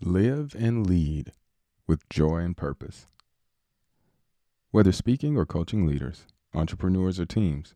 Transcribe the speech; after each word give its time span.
Live 0.00 0.54
and 0.58 0.86
lead 0.86 1.32
with 1.86 2.08
joy 2.08 2.38
and 2.38 2.56
purpose. 2.56 3.06
Whether 4.70 4.92
speaking 4.92 5.36
or 5.36 5.46
coaching 5.46 5.86
leaders, 5.86 6.26
entrepreneurs, 6.54 7.20
or 7.20 7.26
teams, 7.26 7.74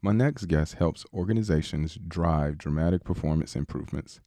my 0.00 0.12
next 0.12 0.46
guest 0.46 0.74
helps 0.74 1.04
organizations 1.12 1.98
drive 2.06 2.58
dramatic 2.58 3.04
performance 3.04 3.56
improvements 3.56 4.20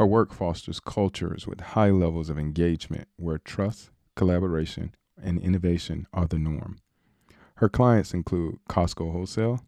her 0.00 0.06
work 0.06 0.32
fosters 0.32 0.80
cultures 0.80 1.46
with 1.46 1.60
high 1.60 1.90
levels 1.90 2.30
of 2.30 2.38
engagement 2.38 3.06
where 3.16 3.36
trust, 3.36 3.90
collaboration, 4.16 4.94
and 5.22 5.38
innovation 5.38 6.06
are 6.14 6.26
the 6.26 6.38
norm. 6.38 6.78
Her 7.56 7.68
clients 7.68 8.14
include 8.14 8.60
Costco 8.66 9.12
Wholesale, 9.12 9.60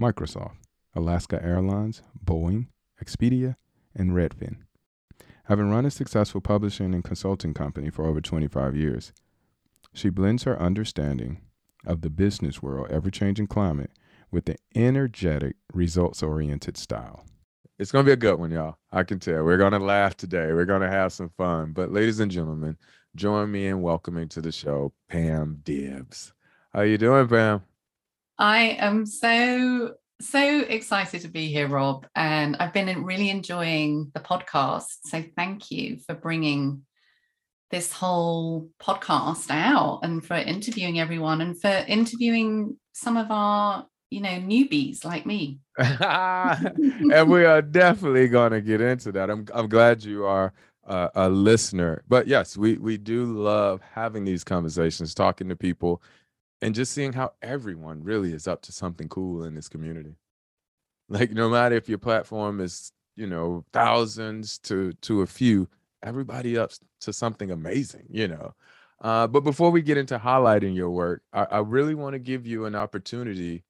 Microsoft, 0.00 0.58
Alaska 0.94 1.42
Airlines, 1.42 2.02
Boeing, 2.24 2.68
Expedia, 3.02 3.56
and 3.96 4.12
Redfin. 4.12 4.58
Having 5.44 5.70
run 5.70 5.84
a 5.84 5.90
successful 5.90 6.40
publishing 6.40 6.94
and 6.94 7.04
consulting 7.04 7.52
company 7.52 7.90
for 7.90 8.06
over 8.06 8.22
25 8.22 8.74
years, 8.74 9.12
she 9.92 10.08
blends 10.08 10.44
her 10.44 10.58
understanding 10.58 11.42
of 11.86 12.00
the 12.00 12.08
business 12.08 12.62
world 12.62 12.86
ever 12.90 13.10
changing 13.10 13.46
climate 13.46 13.90
with 14.30 14.48
an 14.48 14.56
energetic, 14.74 15.56
results 15.74 16.22
oriented 16.22 16.78
style. 16.78 17.26
It's 17.78 17.92
gonna 17.92 18.04
be 18.04 18.12
a 18.12 18.16
good 18.16 18.38
one, 18.38 18.52
y'all. 18.52 18.78
I 18.90 19.02
can 19.02 19.18
tell. 19.18 19.44
We're 19.44 19.58
gonna 19.58 19.80
laugh 19.80 20.16
today. 20.16 20.52
We're 20.54 20.64
gonna 20.64 20.90
have 20.90 21.12
some 21.12 21.28
fun. 21.36 21.72
But 21.72 21.92
ladies 21.92 22.20
and 22.20 22.30
gentlemen, 22.30 22.78
join 23.14 23.50
me 23.50 23.66
in 23.66 23.82
welcoming 23.82 24.30
to 24.30 24.40
the 24.40 24.52
show 24.52 24.94
Pam 25.10 25.60
Dibbs. 25.62 26.32
How 26.72 26.82
you 26.82 26.96
doing, 26.96 27.28
Pam? 27.28 27.62
I 28.38 28.78
am 28.78 29.04
so 29.04 29.94
so 30.20 30.60
excited 30.60 31.22
to 31.22 31.28
be 31.28 31.48
here, 31.48 31.68
Rob, 31.68 32.06
and 32.14 32.56
I've 32.56 32.72
been 32.72 33.04
really 33.04 33.30
enjoying 33.30 34.10
the 34.14 34.20
podcast. 34.20 34.86
So 35.04 35.22
thank 35.36 35.70
you 35.70 35.98
for 35.98 36.14
bringing 36.14 36.82
this 37.70 37.92
whole 37.92 38.68
podcast 38.80 39.50
out 39.50 40.00
and 40.02 40.24
for 40.24 40.34
interviewing 40.34 41.00
everyone 41.00 41.40
and 41.40 41.60
for 41.60 41.84
interviewing 41.88 42.76
some 42.92 43.16
of 43.16 43.30
our 43.30 43.86
you 44.14 44.20
know, 44.20 44.28
newbies 44.28 45.04
like 45.04 45.26
me. 45.26 45.58
and 45.78 47.28
we 47.28 47.44
are 47.44 47.60
definitely 47.60 48.28
going 48.28 48.52
to 48.52 48.60
get 48.60 48.80
into 48.80 49.10
that. 49.10 49.28
I'm 49.28 49.44
I'm 49.52 49.68
glad 49.68 50.04
you 50.04 50.24
are 50.24 50.52
uh, 50.86 51.08
a 51.16 51.28
listener. 51.28 52.04
But 52.08 52.28
yes, 52.28 52.56
we 52.56 52.78
we 52.78 52.96
do 52.96 53.24
love 53.24 53.80
having 53.92 54.24
these 54.24 54.44
conversations, 54.44 55.14
talking 55.14 55.48
to 55.48 55.56
people, 55.56 56.00
and 56.62 56.74
just 56.74 56.92
seeing 56.92 57.12
how 57.12 57.32
everyone 57.42 58.02
really 58.02 58.32
is 58.32 58.48
up 58.48 58.62
to 58.62 58.72
something 58.72 59.08
cool 59.08 59.44
in 59.44 59.54
this 59.54 59.68
community. 59.68 60.16
Like 61.08 61.32
no 61.32 61.50
matter 61.50 61.74
if 61.74 61.88
your 61.88 61.98
platform 61.98 62.60
is 62.60 62.90
you 63.14 63.26
know 63.26 63.64
thousands 63.72 64.58
to 64.60 64.94
to 65.02 65.20
a 65.20 65.26
few, 65.26 65.68
everybody 66.02 66.56
up 66.56 66.72
to 67.02 67.12
something 67.12 67.50
amazing. 67.50 68.06
You 68.10 68.28
know. 68.28 68.54
Uh, 69.02 69.26
but 69.26 69.40
before 69.40 69.70
we 69.70 69.82
get 69.82 69.98
into 69.98 70.18
highlighting 70.18 70.74
your 70.74 70.88
work, 70.88 71.22
I, 71.30 71.44
I 71.44 71.58
really 71.58 71.94
want 71.94 72.14
to 72.14 72.18
give 72.18 72.46
you 72.46 72.64
an 72.64 72.74
opportunity 72.74 73.64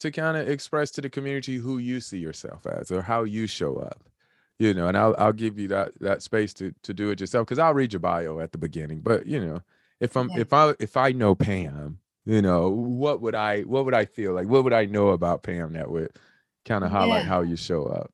to 0.00 0.10
kind 0.10 0.36
of 0.36 0.48
express 0.48 0.90
to 0.92 1.00
the 1.00 1.10
community 1.10 1.56
who 1.56 1.78
you 1.78 2.00
see 2.00 2.18
yourself 2.18 2.66
as 2.66 2.90
or 2.90 3.02
how 3.02 3.22
you 3.22 3.46
show 3.46 3.76
up 3.76 4.02
you 4.58 4.74
know 4.74 4.88
and 4.88 4.96
i'll, 4.96 5.14
I'll 5.18 5.32
give 5.32 5.58
you 5.58 5.68
that 5.68 5.92
that 6.00 6.22
space 6.22 6.52
to 6.54 6.74
to 6.82 6.94
do 6.94 7.10
it 7.10 7.20
yourself 7.20 7.46
because 7.46 7.58
i'll 7.58 7.74
read 7.74 7.92
your 7.92 8.00
bio 8.00 8.40
at 8.40 8.52
the 8.52 8.58
beginning 8.58 9.00
but 9.00 9.26
you 9.26 9.44
know 9.44 9.60
if 10.00 10.16
i'm 10.16 10.28
yeah. 10.30 10.40
if 10.40 10.52
i 10.52 10.74
if 10.78 10.96
i 10.96 11.12
know 11.12 11.34
pam 11.34 11.98
you 12.24 12.42
know 12.42 12.68
what 12.68 13.20
would 13.20 13.34
i 13.34 13.62
what 13.62 13.84
would 13.84 13.94
i 13.94 14.04
feel 14.04 14.32
like 14.32 14.46
what 14.46 14.64
would 14.64 14.72
i 14.72 14.84
know 14.84 15.08
about 15.08 15.42
pam 15.42 15.72
that 15.72 15.90
would 15.90 16.10
kind 16.64 16.84
of 16.84 16.90
highlight 16.90 17.22
yeah. 17.22 17.28
how 17.28 17.40
you 17.40 17.56
show 17.56 17.86
up 17.86 18.12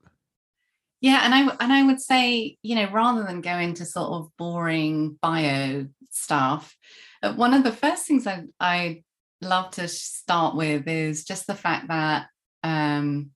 yeah 1.00 1.22
and 1.24 1.34
i 1.34 1.40
and 1.60 1.72
i 1.72 1.82
would 1.82 2.00
say 2.00 2.56
you 2.62 2.74
know 2.74 2.88
rather 2.92 3.24
than 3.24 3.40
go 3.40 3.56
into 3.56 3.84
sort 3.84 4.12
of 4.12 4.30
boring 4.38 5.18
bio 5.20 5.86
stuff 6.10 6.76
uh, 7.22 7.34
one 7.34 7.52
of 7.52 7.64
the 7.64 7.72
first 7.72 8.06
things 8.06 8.26
i 8.26 8.44
i 8.60 9.02
love 9.42 9.70
to 9.72 9.88
start 9.88 10.54
with 10.54 10.88
is 10.88 11.24
just 11.24 11.46
the 11.46 11.54
fact 11.54 11.88
that 11.88 12.28
um, 12.62 13.30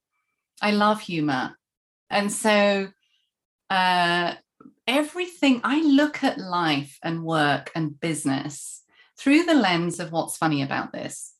I 0.61 0.71
love 0.71 1.01
humor. 1.01 1.57
And 2.09 2.31
so 2.31 2.89
uh, 3.69 4.33
everything, 4.87 5.61
I 5.63 5.81
look 5.81 6.23
at 6.23 6.37
life 6.37 6.97
and 7.03 7.23
work 7.23 7.71
and 7.75 7.99
business 7.99 8.81
through 9.17 9.43
the 9.43 9.53
lens 9.53 9.99
of 9.99 10.11
what's 10.11 10.37
funny 10.37 10.61
about 10.63 10.91
this. 10.91 11.33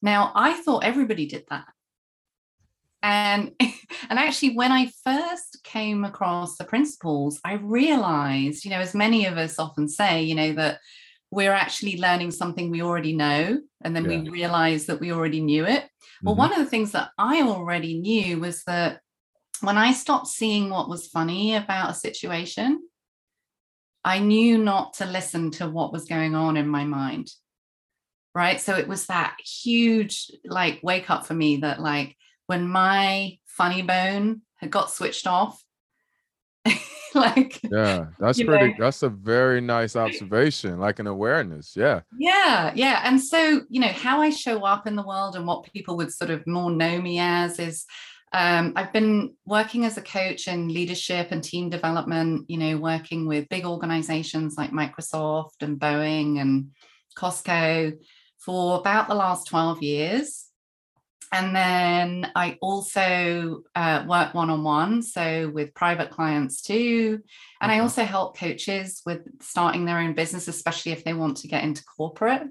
Now, 0.00 0.32
I 0.34 0.54
thought 0.54 0.84
everybody 0.84 1.26
did 1.26 1.44
that. 1.50 1.66
And, 3.02 3.52
and 3.60 4.18
actually, 4.18 4.54
when 4.54 4.72
I 4.72 4.90
first 5.04 5.62
came 5.64 6.04
across 6.04 6.56
the 6.56 6.64
principles, 6.64 7.40
I 7.44 7.54
realized, 7.54 8.64
you 8.64 8.70
know, 8.70 8.80
as 8.80 8.94
many 8.94 9.26
of 9.26 9.36
us 9.36 9.58
often 9.58 9.88
say, 9.88 10.22
you 10.22 10.34
know, 10.34 10.52
that 10.54 10.78
we're 11.32 11.52
actually 11.52 11.98
learning 11.98 12.30
something 12.30 12.70
we 12.70 12.82
already 12.82 13.14
know 13.14 13.58
and 13.80 13.96
then 13.96 14.04
yeah. 14.04 14.20
we 14.20 14.28
realize 14.28 14.86
that 14.86 15.00
we 15.00 15.12
already 15.12 15.40
knew 15.40 15.64
it 15.64 15.82
mm-hmm. 15.82 16.26
well 16.26 16.36
one 16.36 16.52
of 16.52 16.58
the 16.58 16.66
things 16.66 16.92
that 16.92 17.08
i 17.18 17.40
already 17.40 17.98
knew 17.98 18.38
was 18.38 18.62
that 18.64 19.00
when 19.62 19.78
i 19.78 19.92
stopped 19.92 20.26
seeing 20.26 20.68
what 20.70 20.88
was 20.88 21.06
funny 21.06 21.54
about 21.56 21.90
a 21.90 21.94
situation 21.94 22.80
i 24.04 24.18
knew 24.18 24.58
not 24.58 24.94
to 24.94 25.06
listen 25.06 25.50
to 25.50 25.68
what 25.68 25.92
was 25.92 26.04
going 26.04 26.34
on 26.34 26.56
in 26.56 26.68
my 26.68 26.84
mind 26.84 27.30
right 28.34 28.60
so 28.60 28.76
it 28.76 28.88
was 28.88 29.06
that 29.06 29.36
huge 29.44 30.30
like 30.44 30.80
wake 30.82 31.10
up 31.10 31.26
for 31.26 31.34
me 31.34 31.58
that 31.58 31.80
like 31.80 32.16
when 32.46 32.66
my 32.66 33.38
funny 33.46 33.82
bone 33.82 34.42
had 34.56 34.70
got 34.70 34.90
switched 34.90 35.26
off 35.26 35.62
like 37.14 37.60
yeah 37.64 38.06
that's 38.18 38.42
pretty 38.42 38.68
know. 38.68 38.74
that's 38.78 39.02
a 39.02 39.08
very 39.08 39.60
nice 39.60 39.96
observation 39.96 40.78
like 40.78 40.98
an 40.98 41.06
awareness 41.06 41.74
yeah 41.76 42.00
yeah 42.18 42.72
yeah 42.74 43.02
and 43.04 43.20
so 43.20 43.60
you 43.68 43.80
know 43.80 43.88
how 43.88 44.20
i 44.20 44.30
show 44.30 44.64
up 44.64 44.86
in 44.86 44.96
the 44.96 45.06
world 45.06 45.36
and 45.36 45.46
what 45.46 45.70
people 45.72 45.96
would 45.96 46.12
sort 46.12 46.30
of 46.30 46.46
more 46.46 46.70
know 46.70 47.00
me 47.00 47.18
as 47.18 47.58
is 47.58 47.84
um, 48.32 48.72
I've 48.76 48.92
been 48.92 49.34
working 49.44 49.84
as 49.84 49.98
a 49.98 50.02
coach 50.02 50.48
in 50.48 50.68
leadership 50.68 51.28
and 51.30 51.44
team 51.44 51.68
development, 51.68 52.48
you 52.48 52.56
know, 52.56 52.78
working 52.78 53.26
with 53.26 53.48
big 53.48 53.66
organizations 53.66 54.56
like 54.56 54.70
Microsoft 54.70 55.60
and 55.60 55.78
Boeing 55.78 56.40
and 56.40 56.70
Costco 57.16 57.98
for 58.38 58.78
about 58.78 59.08
the 59.08 59.14
last 59.14 59.48
12 59.48 59.82
years. 59.82 60.46
And 61.30 61.56
then 61.56 62.30
I 62.34 62.58
also 62.60 63.62
uh, 63.74 64.04
work 64.06 64.34
one 64.34 64.50
on 64.50 64.64
one, 64.64 65.02
so 65.02 65.48
with 65.48 65.74
private 65.74 66.10
clients 66.10 66.60
too. 66.60 67.20
And 67.60 67.72
I 67.72 67.78
also 67.78 68.04
help 68.04 68.36
coaches 68.36 69.00
with 69.06 69.20
starting 69.40 69.86
their 69.86 69.98
own 69.98 70.14
business, 70.14 70.48
especially 70.48 70.92
if 70.92 71.04
they 71.04 71.14
want 71.14 71.38
to 71.38 71.48
get 71.48 71.64
into 71.64 71.84
corporate. 71.84 72.48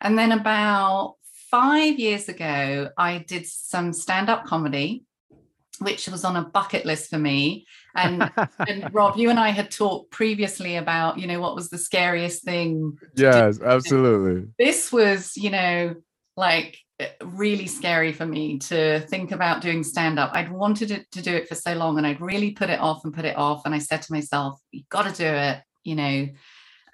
And 0.00 0.16
then 0.16 0.30
about 0.30 1.16
five 1.50 1.98
years 1.98 2.28
ago, 2.28 2.90
I 2.96 3.18
did 3.18 3.46
some 3.46 3.92
stand 3.92 4.30
up 4.30 4.46
comedy, 4.46 5.04
which 5.78 6.08
was 6.08 6.24
on 6.24 6.36
a 6.36 6.44
bucket 6.44 6.84
list 6.84 7.10
for 7.10 7.18
me. 7.18 7.66
And, 7.94 8.30
and 8.68 8.92
Rob, 8.92 9.16
you 9.16 9.30
and 9.30 9.38
I 9.38 9.50
had 9.50 9.70
talked 9.70 10.10
previously 10.10 10.76
about, 10.76 11.18
you 11.18 11.26
know, 11.26 11.40
what 11.40 11.54
was 11.54 11.70
the 11.70 11.78
scariest 11.78 12.44
thing. 12.44 12.98
Yes, 13.16 13.60
absolutely. 13.60 14.48
This 14.58 14.92
was, 14.92 15.36
you 15.36 15.50
know, 15.50 15.94
like 16.36 16.78
really 17.24 17.66
scary 17.66 18.12
for 18.12 18.26
me 18.26 18.58
to 18.58 19.00
think 19.00 19.32
about 19.32 19.60
doing 19.60 19.82
stand 19.82 20.18
up. 20.18 20.30
I'd 20.34 20.52
wanted 20.52 20.90
it 20.90 21.10
to 21.12 21.22
do 21.22 21.34
it 21.34 21.48
for 21.48 21.54
so 21.54 21.74
long 21.74 21.98
and 21.98 22.06
I'd 22.06 22.20
really 22.20 22.52
put 22.52 22.70
it 22.70 22.80
off 22.80 23.04
and 23.04 23.14
put 23.14 23.24
it 23.24 23.36
off. 23.36 23.62
And 23.64 23.74
I 23.74 23.78
said 23.78 24.02
to 24.02 24.12
myself, 24.12 24.60
you've 24.70 24.88
got 24.88 25.06
to 25.06 25.12
do 25.12 25.26
it, 25.26 25.62
you 25.84 25.94
know, 25.96 26.28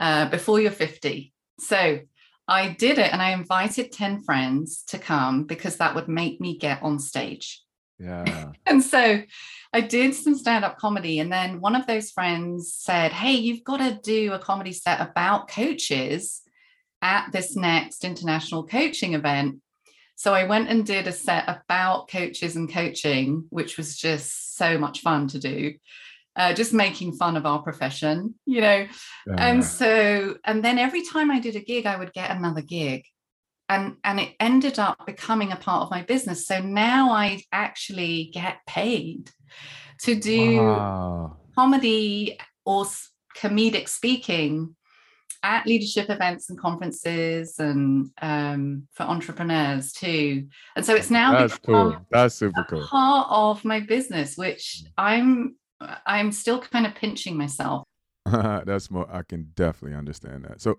uh, 0.01 0.29
before 0.29 0.61
you're 0.61 0.71
50. 0.71 1.33
So 1.61 2.01
I 2.47 2.69
did 2.71 2.99
it 2.99 3.13
and 3.13 3.21
I 3.21 3.33
invited 3.33 3.93
10 3.93 4.23
friends 4.23 4.83
to 4.89 4.99
come 4.99 5.45
because 5.45 5.77
that 5.77 5.95
would 5.95 6.09
make 6.09 6.41
me 6.41 6.57
get 6.57 6.83
on 6.83 6.99
stage. 6.99 7.63
Yeah. 7.99 8.53
and 8.67 8.83
so 8.83 9.23
I 9.73 9.81
did 9.81 10.15
some 10.15 10.35
stand 10.37 10.65
up 10.65 10.79
comedy. 10.79 11.19
And 11.19 11.33
then 11.33 11.61
one 11.61 11.75
of 11.75 11.87
those 11.87 12.11
friends 12.11 12.73
said, 12.73 13.13
Hey, 13.13 13.33
you've 13.33 13.65
got 13.65 13.79
to 13.79 13.99
do 14.03 14.33
a 14.33 14.39
comedy 14.39 14.73
set 14.73 15.01
about 15.01 15.49
coaches 15.49 16.43
at 17.03 17.31
this 17.33 17.57
next 17.57 18.05
international 18.05 18.67
coaching 18.67 19.15
event. 19.15 19.61
So 20.17 20.35
I 20.35 20.45
went 20.45 20.69
and 20.69 20.85
did 20.85 21.07
a 21.07 21.13
set 21.13 21.45
about 21.49 22.09
coaches 22.09 22.57
and 22.57 22.73
coaching, 22.73 23.45
which 23.51 23.77
was 23.77 23.97
just 23.97 24.57
so 24.57 24.77
much 24.79 25.01
fun 25.01 25.29
to 25.29 25.39
do. 25.39 25.75
uh, 26.39 26.55
just 26.55 26.73
making 26.73 27.13
fun 27.13 27.37
of 27.37 27.45
our 27.45 27.61
profession, 27.61 28.35
you 28.47 28.61
know. 28.61 28.87
Yeah. 29.27 29.35
And 29.37 29.65
so, 29.65 30.37
and 30.45 30.65
then 30.65 30.79
every 30.79 31.03
time 31.03 31.31
I 31.33 31.41
did 31.41 31.57
a 31.57 31.61
gig, 31.61 31.85
I 31.85 31.97
would 31.97 32.13
get 32.13 32.31
another 32.31 32.63
gig. 32.63 33.05
And, 33.69 33.97
and 34.05 34.19
it 34.19 34.35
ended 34.41 34.79
up 34.79 35.05
becoming 35.07 35.53
a 35.53 35.57
part 35.57 35.83
of 35.83 35.91
my 35.91 36.03
business. 36.03 36.47
So 36.47 36.61
now 36.61 37.11
I 37.11 37.43
actually 37.53 38.31
get 38.33 38.59
paid 38.67 39.31
to 40.03 40.15
do 40.15 40.57
Wow. 40.57 41.37
comedy 41.55 42.39
or 42.65 42.87
comedic 43.37 43.89
speaking 43.89 44.75
at 45.43 45.67
leadership 45.67 46.11
events 46.11 46.51
and 46.51 46.59
conferences 46.59 47.59
and 47.59 48.11
um, 48.21 48.89
for 48.93 49.05
entrepreneurs 49.05 49.93
too. 49.93 50.49
And 50.75 50.85
so 50.85 50.95
it's 50.95 51.11
now 51.11 51.33
That's 51.33 51.59
cool. 51.59 51.97
That's 52.11 52.35
super 52.35 52.65
cool. 52.65 52.83
part 52.83 53.29
of 53.31 53.65
my 53.65 53.81
business, 53.81 54.37
which 54.37 54.85
I'm 54.97 55.57
I'm 56.07 56.33
still 56.33 56.59
kind 56.61 56.87
of 56.87 56.95
pinching 56.95 57.37
myself. 57.37 57.85
That's 58.27 58.91
more. 58.91 59.07
I 59.11 59.23
can 59.23 59.53
definitely 59.55 59.97
understand 59.97 60.45
that. 60.45 60.61
So, 60.61 60.79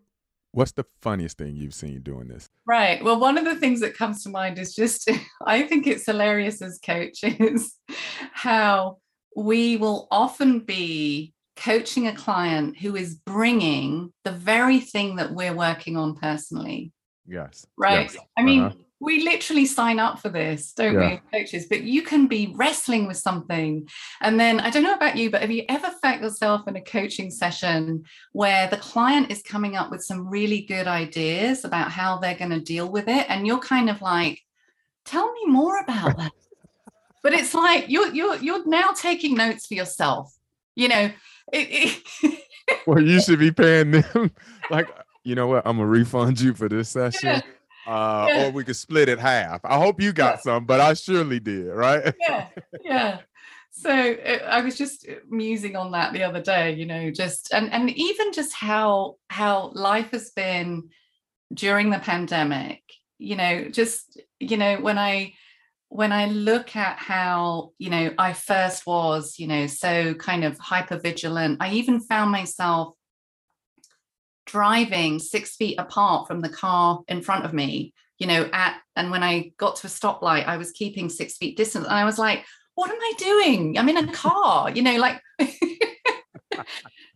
what's 0.51 0.71
the 0.71 0.85
funniest 1.01 1.37
thing 1.37 1.55
you've 1.55 1.73
seen 1.73 2.01
doing 2.01 2.27
this? 2.27 2.49
Right. 2.65 3.03
Well, 3.03 3.19
one 3.19 3.37
of 3.37 3.45
the 3.45 3.55
things 3.55 3.79
that 3.81 3.97
comes 3.97 4.23
to 4.23 4.29
mind 4.29 4.57
is 4.59 4.75
just 4.75 5.09
I 5.45 5.63
think 5.63 5.87
it's 5.87 6.05
hilarious 6.05 6.61
as 6.61 6.79
coaches 6.83 7.77
how 8.33 8.97
we 9.35 9.77
will 9.77 10.07
often 10.11 10.59
be 10.59 11.33
coaching 11.55 12.07
a 12.07 12.15
client 12.15 12.77
who 12.77 12.95
is 12.95 13.15
bringing 13.15 14.13
the 14.23 14.31
very 14.31 14.79
thing 14.79 15.17
that 15.17 15.33
we're 15.33 15.53
working 15.53 15.97
on 15.97 16.15
personally. 16.15 16.91
Yes. 17.27 17.65
Right. 17.77 18.11
yes. 18.11 18.17
I 18.37 18.43
mean, 18.43 18.63
Uh-huh. 18.63 18.75
We 19.01 19.23
literally 19.23 19.65
sign 19.65 19.97
up 19.97 20.19
for 20.19 20.29
this, 20.29 20.73
don't 20.73 20.93
Yeah. 20.93 21.19
we, 21.31 21.39
coaches? 21.39 21.67
But 21.69 21.83
you 21.83 22.01
can 22.01 22.27
be 22.27 22.53
wrestling 22.55 23.07
with 23.07 23.17
something. 23.17 23.87
And 24.21 24.39
then 24.39 24.59
I 24.59 24.69
don't 24.69 24.83
know 24.83 24.93
about 24.93 25.15
you, 25.15 25.29
but 25.29 25.41
have 25.41 25.51
you 25.51 25.63
ever 25.69 25.89
found 26.01 26.21
yourself 26.21 26.67
in 26.67 26.75
a 26.75 26.81
coaching 26.81 27.31
session 27.31 28.03
where 28.33 28.67
the 28.67 28.77
client 28.77 29.31
is 29.31 29.41
coming 29.41 29.77
up 29.77 29.89
with 29.89 30.03
some 30.03 30.27
really 30.27 30.61
good 30.61 30.87
ideas 30.87 31.63
about 31.63 31.91
how 31.91 32.17
they're 32.17 32.35
going 32.35 32.51
to 32.51 32.59
deal 32.59 32.89
with 32.89 33.07
it? 33.07 33.25
And 33.29 33.47
you're 33.47 33.59
kind 33.59 33.89
of 33.89 34.01
like, 34.01 34.41
tell 35.05 35.31
me 35.31 35.45
more 35.47 35.79
about 35.79 36.17
that. 36.17 36.33
but 37.23 37.33
it's 37.33 37.53
like 37.53 37.85
you're 37.89 38.13
you're 38.13 38.35
you're 38.37 38.67
now 38.67 38.91
taking 38.91 39.35
notes 39.35 39.65
for 39.67 39.75
yourself. 39.75 40.33
You 40.75 40.89
know, 40.89 41.11
it, 41.53 42.01
it 42.23 42.39
well, 42.85 43.01
you 43.01 43.21
should 43.25 43.39
be 43.39 43.51
paying 43.51 43.91
them. 43.91 44.31
like, 44.69 44.87
you 45.23 45.35
know 45.35 45.47
what? 45.47 45.65
I'm 45.65 45.77
gonna 45.77 45.87
refund 45.87 46.39
you 46.39 46.53
for 46.53 46.67
this 46.69 46.89
session. 46.89 47.41
Uh, 47.89 48.29
Yeah. 48.29 48.45
or 48.45 48.51
we 48.51 48.63
could 48.63 48.75
split 48.75 49.09
it 49.09 49.19
half. 49.19 49.61
I 49.65 49.77
hope 49.79 49.99
you 49.99 50.13
got 50.13 50.41
some, 50.43 50.65
but 50.65 50.79
I 50.79 50.93
surely 50.93 51.39
did, 51.39 51.67
right? 51.67 52.13
yeah 52.19 52.45
yeah 52.83 53.19
so 53.71 53.91
uh, 53.91 54.45
i 54.47 54.61
was 54.61 54.77
just 54.77 55.07
musing 55.29 55.75
on 55.75 55.91
that 55.91 56.13
the 56.13 56.23
other 56.23 56.41
day 56.41 56.73
you 56.73 56.85
know 56.85 57.11
just 57.11 57.53
and 57.53 57.71
and 57.71 57.89
even 57.91 58.31
just 58.33 58.53
how 58.53 59.15
how 59.29 59.71
life 59.73 60.11
has 60.11 60.31
been 60.31 60.89
during 61.53 61.89
the 61.89 61.99
pandemic 61.99 62.81
you 63.17 63.35
know 63.35 63.69
just 63.69 64.19
you 64.39 64.57
know 64.57 64.77
when 64.77 64.97
i 64.97 65.33
when 65.89 66.11
i 66.11 66.25
look 66.27 66.75
at 66.75 66.97
how 66.99 67.71
you 67.77 67.89
know 67.89 68.11
i 68.17 68.33
first 68.33 68.85
was 68.85 69.39
you 69.39 69.47
know 69.47 69.65
so 69.67 70.13
kind 70.15 70.43
of 70.43 70.57
hyper 70.59 70.99
vigilant 70.99 71.57
i 71.59 71.71
even 71.71 71.99
found 71.99 72.31
myself 72.31 72.95
driving 74.49 75.19
six 75.19 75.55
feet 75.55 75.75
apart 75.77 76.27
from 76.27 76.41
the 76.41 76.49
car 76.49 77.01
in 77.07 77.21
front 77.21 77.45
of 77.45 77.53
me 77.53 77.93
you 78.17 78.27
know 78.27 78.49
at 78.53 78.79
and 78.95 79.11
when 79.11 79.23
i 79.23 79.51
got 79.57 79.75
to 79.75 79.87
a 79.87 79.89
stoplight 79.89 80.45
i 80.47 80.57
was 80.57 80.71
keeping 80.71 81.09
six 81.09 81.37
feet 81.37 81.55
distance 81.57 81.85
and 81.85 81.93
i 81.93 82.05
was 82.05 82.17
like 82.17 82.45
what 82.75 82.91
am 82.91 82.97
i 82.97 83.13
doing? 83.17 83.77
I'm 83.77 83.89
in 83.89 83.97
a 83.97 84.11
car 84.13 84.69
you 84.73 84.81
know 84.81 84.97
like 84.97 85.21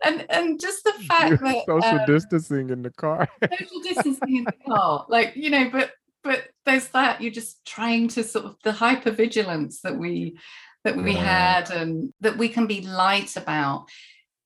and 0.03 0.25
and 0.29 0.59
just 0.59 0.83
the 0.83 0.91
fact 1.07 1.41
that 1.41 1.63
Social 1.65 1.99
um, 1.99 2.05
distancing 2.05 2.69
in 2.69 2.81
the 2.81 2.91
car. 2.91 3.29
social 3.57 3.81
distancing 3.81 4.37
in 4.37 4.43
the 4.43 4.55
car 4.67 5.05
like 5.09 5.35
you 5.35 5.49
know 5.49 5.69
but 5.69 5.91
but 6.23 6.49
there's 6.65 6.87
that 6.89 7.21
you're 7.21 7.31
just 7.31 7.65
trying 7.65 8.07
to 8.09 8.23
sort 8.23 8.45
of 8.45 8.55
the 8.63 8.71
hypervigilance 8.71 9.81
that 9.81 9.97
we 9.97 10.37
that 10.83 10.97
we 10.97 11.13
had 11.13 11.71
and 11.71 12.13
that 12.19 12.37
we 12.37 12.49
can 12.49 12.67
be 12.67 12.81
light 12.81 13.37
about. 13.37 13.87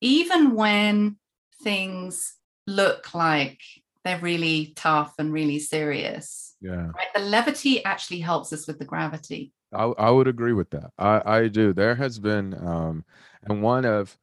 Even 0.00 0.54
when 0.54 1.16
things 1.62 2.34
look 2.68 3.14
like 3.14 3.60
they're 4.04 4.18
really 4.18 4.72
tough 4.76 5.14
and 5.18 5.32
really 5.32 5.58
serious 5.58 6.56
yeah. 6.60 6.88
right 6.94 7.12
the 7.14 7.20
levity 7.20 7.84
actually 7.84 8.20
helps 8.20 8.52
us 8.52 8.66
with 8.66 8.78
the 8.78 8.84
gravity 8.84 9.52
I, 9.72 9.84
I 9.84 10.10
would 10.10 10.28
agree 10.28 10.52
with 10.52 10.70
that. 10.70 10.92
I, 10.98 11.22
I 11.24 11.48
do. 11.48 11.72
There 11.72 11.94
has 11.94 12.18
been, 12.18 12.54
um, 12.54 13.04
and 13.44 13.62
one 13.62 13.84
of, 13.84 14.18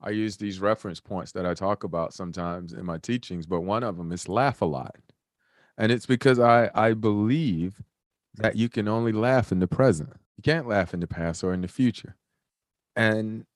I 0.00 0.10
use 0.10 0.36
these 0.36 0.60
reference 0.60 1.00
points 1.00 1.32
that 1.32 1.46
I 1.46 1.54
talk 1.54 1.84
about 1.84 2.12
sometimes 2.12 2.72
in 2.72 2.84
my 2.84 2.98
teachings, 2.98 3.46
but 3.46 3.62
one 3.62 3.82
of 3.82 3.96
them 3.96 4.12
is 4.12 4.28
laugh 4.28 4.62
a 4.62 4.66
lot. 4.66 4.96
And 5.78 5.90
it's 5.90 6.06
because 6.06 6.38
I, 6.38 6.70
I 6.74 6.94
believe 6.94 7.82
that 8.36 8.56
you 8.56 8.68
can 8.68 8.88
only 8.88 9.12
laugh 9.12 9.50
in 9.50 9.58
the 9.58 9.66
present. 9.66 10.10
You 10.36 10.42
can't 10.42 10.68
laugh 10.68 10.94
in 10.94 11.00
the 11.00 11.06
past 11.06 11.42
or 11.42 11.52
in 11.52 11.62
the 11.62 11.68
future. 11.68 12.16
And 12.94 13.46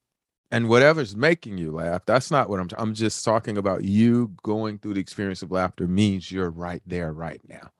and 0.50 0.68
whatever's 0.68 1.14
making 1.14 1.58
you 1.58 1.70
laugh, 1.72 2.02
that's 2.06 2.30
not 2.30 2.48
what 2.48 2.60
I'm 2.60 2.68
I'm 2.76 2.94
just 2.94 3.24
talking 3.24 3.56
about 3.56 3.84
you 3.84 4.32
going 4.42 4.78
through 4.78 4.94
the 4.94 5.00
experience 5.00 5.42
of 5.42 5.52
laughter 5.52 5.86
means 5.86 6.30
you're 6.30 6.50
right 6.50 6.82
there 6.86 7.12
right 7.12 7.40
now. 7.48 7.70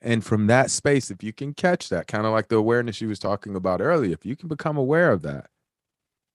And 0.00 0.24
from 0.24 0.48
that 0.48 0.70
space, 0.70 1.10
if 1.10 1.22
you 1.22 1.32
can 1.32 1.54
catch 1.54 1.88
that, 1.88 2.08
kind 2.08 2.26
of 2.26 2.32
like 2.32 2.48
the 2.48 2.56
awareness 2.56 3.00
you 3.00 3.08
was 3.08 3.20
talking 3.20 3.54
about 3.54 3.80
earlier, 3.80 4.12
if 4.12 4.26
you 4.26 4.34
can 4.34 4.48
become 4.48 4.76
aware 4.76 5.12
of 5.12 5.22
that, 5.22 5.48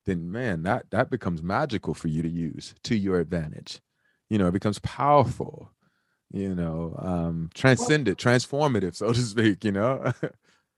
then 0.05 0.31
man, 0.31 0.63
that 0.63 0.89
that 0.91 1.09
becomes 1.09 1.43
magical 1.43 1.93
for 1.93 2.07
you 2.07 2.21
to 2.23 2.29
use 2.29 2.73
to 2.83 2.95
your 2.95 3.19
advantage. 3.19 3.81
You 4.29 4.37
know, 4.37 4.47
it 4.47 4.53
becomes 4.53 4.79
powerful, 4.79 5.71
you 6.31 6.55
know, 6.55 6.95
um, 6.99 7.49
transcendent, 7.53 8.17
transformative, 8.17 8.95
so 8.95 9.13
to 9.13 9.19
speak, 9.19 9.63
you 9.63 9.71
know. 9.71 10.13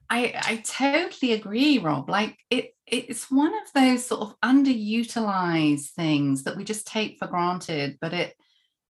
I, 0.09 0.33
I 0.43 0.55
totally 0.65 1.33
agree, 1.33 1.77
Rob. 1.77 2.09
Like 2.09 2.37
it, 2.49 2.71
it's 2.87 3.29
one 3.29 3.53
of 3.53 3.71
those 3.75 4.05
sort 4.05 4.21
of 4.21 4.35
underutilized 4.41 5.89
things 5.91 6.43
that 6.43 6.57
we 6.57 6.63
just 6.63 6.87
take 6.87 7.17
for 7.19 7.27
granted, 7.27 7.97
but 8.01 8.13
it, 8.13 8.35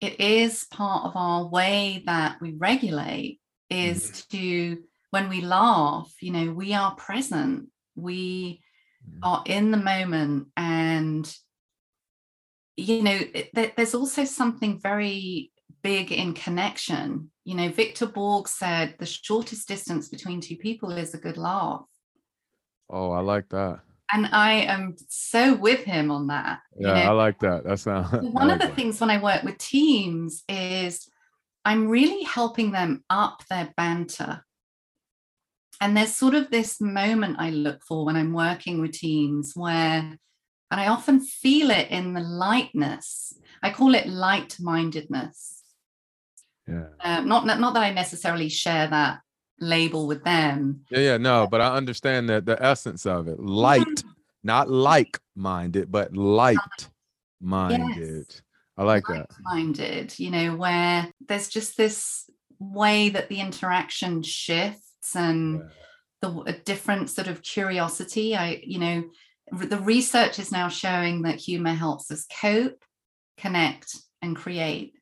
it 0.00 0.20
is 0.20 0.64
part 0.70 1.04
of 1.04 1.12
our 1.14 1.46
way 1.46 2.02
that 2.06 2.40
we 2.40 2.54
regulate. 2.54 3.40
Is 3.70 4.26
to 4.30 4.78
when 5.10 5.28
we 5.28 5.40
laugh, 5.40 6.12
you 6.20 6.30
know, 6.32 6.52
we 6.52 6.74
are 6.74 6.94
present. 6.96 7.68
We 7.96 8.60
Mhm. 9.08 9.18
are 9.22 9.42
in 9.46 9.70
the 9.70 9.76
moment, 9.78 10.48
and 10.56 11.36
you 12.76 13.02
know, 13.02 13.18
it, 13.34 13.50
there- 13.54 13.72
there's 13.76 13.94
also 13.94 14.24
something 14.24 14.80
very 14.80 15.52
big 15.84 16.10
in 16.10 16.32
connection. 16.32 17.30
You 17.44 17.54
know, 17.54 17.68
Victor 17.68 18.06
Borge 18.06 18.48
said 18.48 18.96
the 18.98 19.06
shortest 19.06 19.68
distance 19.68 20.08
between 20.08 20.40
two 20.40 20.56
people 20.56 20.90
is 20.90 21.14
a 21.14 21.18
good 21.18 21.36
laugh. 21.36 21.84
oh, 22.90 23.12
I 23.12 23.20
like 23.20 23.50
that. 23.50 23.80
And 24.12 24.26
I 24.32 24.52
am 24.52 24.96
so 25.08 25.54
with 25.54 25.84
him 25.84 26.10
on 26.10 26.26
that. 26.28 26.60
you 26.78 26.86
Yeah, 26.86 27.10
I 27.10 27.12
like 27.12 27.38
that. 27.40 27.64
That's 27.64 27.82
sounds 27.82 28.10
One 28.32 28.50
of 28.50 28.60
the 28.60 28.68
things 28.68 29.00
when 29.00 29.10
I 29.10 29.22
work 29.22 29.42
with 29.44 29.58
teams 29.58 30.42
is 30.48 31.08
I'm 31.64 31.88
really 31.88 32.22
helping 32.24 32.72
them 32.72 33.04
up 33.08 33.42
their 33.48 33.72
banter. 33.76 34.44
And 35.80 35.96
there's 35.96 36.14
sort 36.14 36.34
of 36.34 36.50
this 36.50 36.80
moment 36.80 37.36
I 37.38 37.50
look 37.50 37.82
for 37.82 38.04
when 38.04 38.16
I'm 38.16 38.32
working 38.32 38.80
with 38.80 38.92
teams 38.92 39.52
where, 39.54 40.18
and 40.70 40.80
I 40.80 40.86
often 40.86 41.20
feel 41.20 41.70
it 41.70 41.90
in 41.90 42.14
the 42.14 42.20
lightness. 42.20 43.34
I 43.62 43.70
call 43.70 43.94
it 43.94 44.06
light 44.06 44.56
mindedness. 44.60 45.63
Yeah. 46.66 46.86
Uh, 47.00 47.20
not, 47.20 47.46
not 47.46 47.74
that 47.74 47.82
I 47.82 47.92
necessarily 47.92 48.48
share 48.48 48.88
that 48.88 49.20
label 49.60 50.06
with 50.06 50.24
them. 50.24 50.84
Yeah, 50.90 51.00
yeah, 51.00 51.16
no, 51.16 51.46
but 51.46 51.60
I 51.60 51.74
understand 51.74 52.28
that 52.28 52.46
the 52.46 52.62
essence 52.62 53.06
of 53.06 53.28
it. 53.28 53.38
Light, 53.40 54.02
not 54.42 54.70
like 54.70 55.18
minded, 55.34 55.90
but 55.90 56.16
light 56.16 56.58
minded. 57.40 58.34
I 58.76 58.82
like 58.82 59.04
that. 59.08 59.30
minded, 59.40 60.18
you 60.18 60.30
know, 60.30 60.56
where 60.56 61.08
there's 61.28 61.48
just 61.48 61.76
this 61.76 62.28
way 62.58 63.08
that 63.10 63.28
the 63.28 63.40
interaction 63.40 64.22
shifts 64.22 65.14
and 65.14 65.62
the 66.20 66.42
a 66.46 66.52
different 66.52 67.10
sort 67.10 67.28
of 67.28 67.42
curiosity. 67.42 68.34
I, 68.34 68.60
you 68.64 68.78
know, 68.78 69.04
the 69.52 69.78
research 69.78 70.38
is 70.38 70.50
now 70.50 70.68
showing 70.68 71.22
that 71.22 71.36
humor 71.36 71.74
helps 71.74 72.10
us 72.10 72.26
cope, 72.40 72.82
connect, 73.36 73.96
and 74.22 74.34
create. 74.34 74.94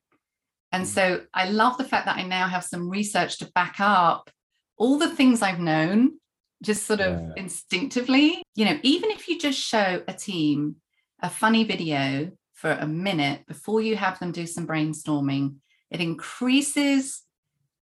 And 0.73 0.83
Mm. 0.83 0.87
so 0.87 1.21
I 1.33 1.49
love 1.49 1.77
the 1.77 1.83
fact 1.85 2.05
that 2.07 2.17
I 2.17 2.23
now 2.23 2.47
have 2.47 2.63
some 2.65 2.89
research 2.89 3.37
to 3.39 3.51
back 3.53 3.75
up 3.79 4.29
all 4.77 4.97
the 4.97 5.15
things 5.15 5.41
I've 5.41 5.59
known 5.59 6.19
just 6.63 6.85
sort 6.85 6.99
of 6.99 7.21
Yeah. 7.21 7.33
instinctively. 7.37 8.43
You 8.55 8.65
know, 8.65 8.79
even 8.83 9.11
if 9.11 9.27
you 9.27 9.37
just 9.39 9.59
show 9.59 10.03
a 10.07 10.13
team 10.13 10.77
a 11.21 11.29
funny 11.29 11.63
video 11.63 12.31
for 12.53 12.71
a 12.71 12.87
minute 12.87 13.45
before 13.45 13.81
you 13.81 13.95
have 13.95 14.19
them 14.19 14.31
do 14.31 14.45
some 14.47 14.65
brainstorming, 14.67 15.55
it 15.91 16.01
increases 16.01 17.21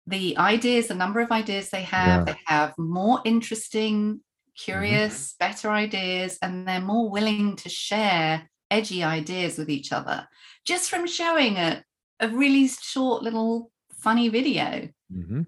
the 0.07 0.39
ideas, 0.39 0.87
the 0.87 0.95
number 0.95 1.21
of 1.21 1.31
ideas 1.33 1.69
they 1.71 1.83
have. 1.83 2.27
Yeah. 2.27 2.33
They 2.35 2.41
have 2.47 2.75
more 2.79 3.21
interesting, 3.25 4.21
curious, 4.57 5.33
mm-hmm. 5.33 5.47
better 5.47 5.71
ideas, 5.71 6.39
and 6.41 6.67
they're 6.67 6.81
more 6.81 7.11
willing 7.11 7.57
to 7.57 7.69
share 7.69 8.49
edgy 8.71 9.03
ideas 9.03 9.57
with 9.59 9.71
each 9.71 9.93
other 9.93 10.29
just 10.65 10.91
from 10.91 11.07
showing 11.07 11.57
a, 11.57 11.83
a 12.21 12.29
really 12.29 12.69
short 12.69 13.23
little 13.23 13.71
funny 13.91 14.29
video. 14.29 14.89
Mm-hmm. 15.13 15.43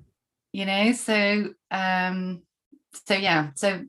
You 0.53 0.67
know, 0.67 0.93
so 0.93 1.55
um, 1.71 2.43
so 3.07 3.15
yeah, 3.15 3.51
so 3.55 3.85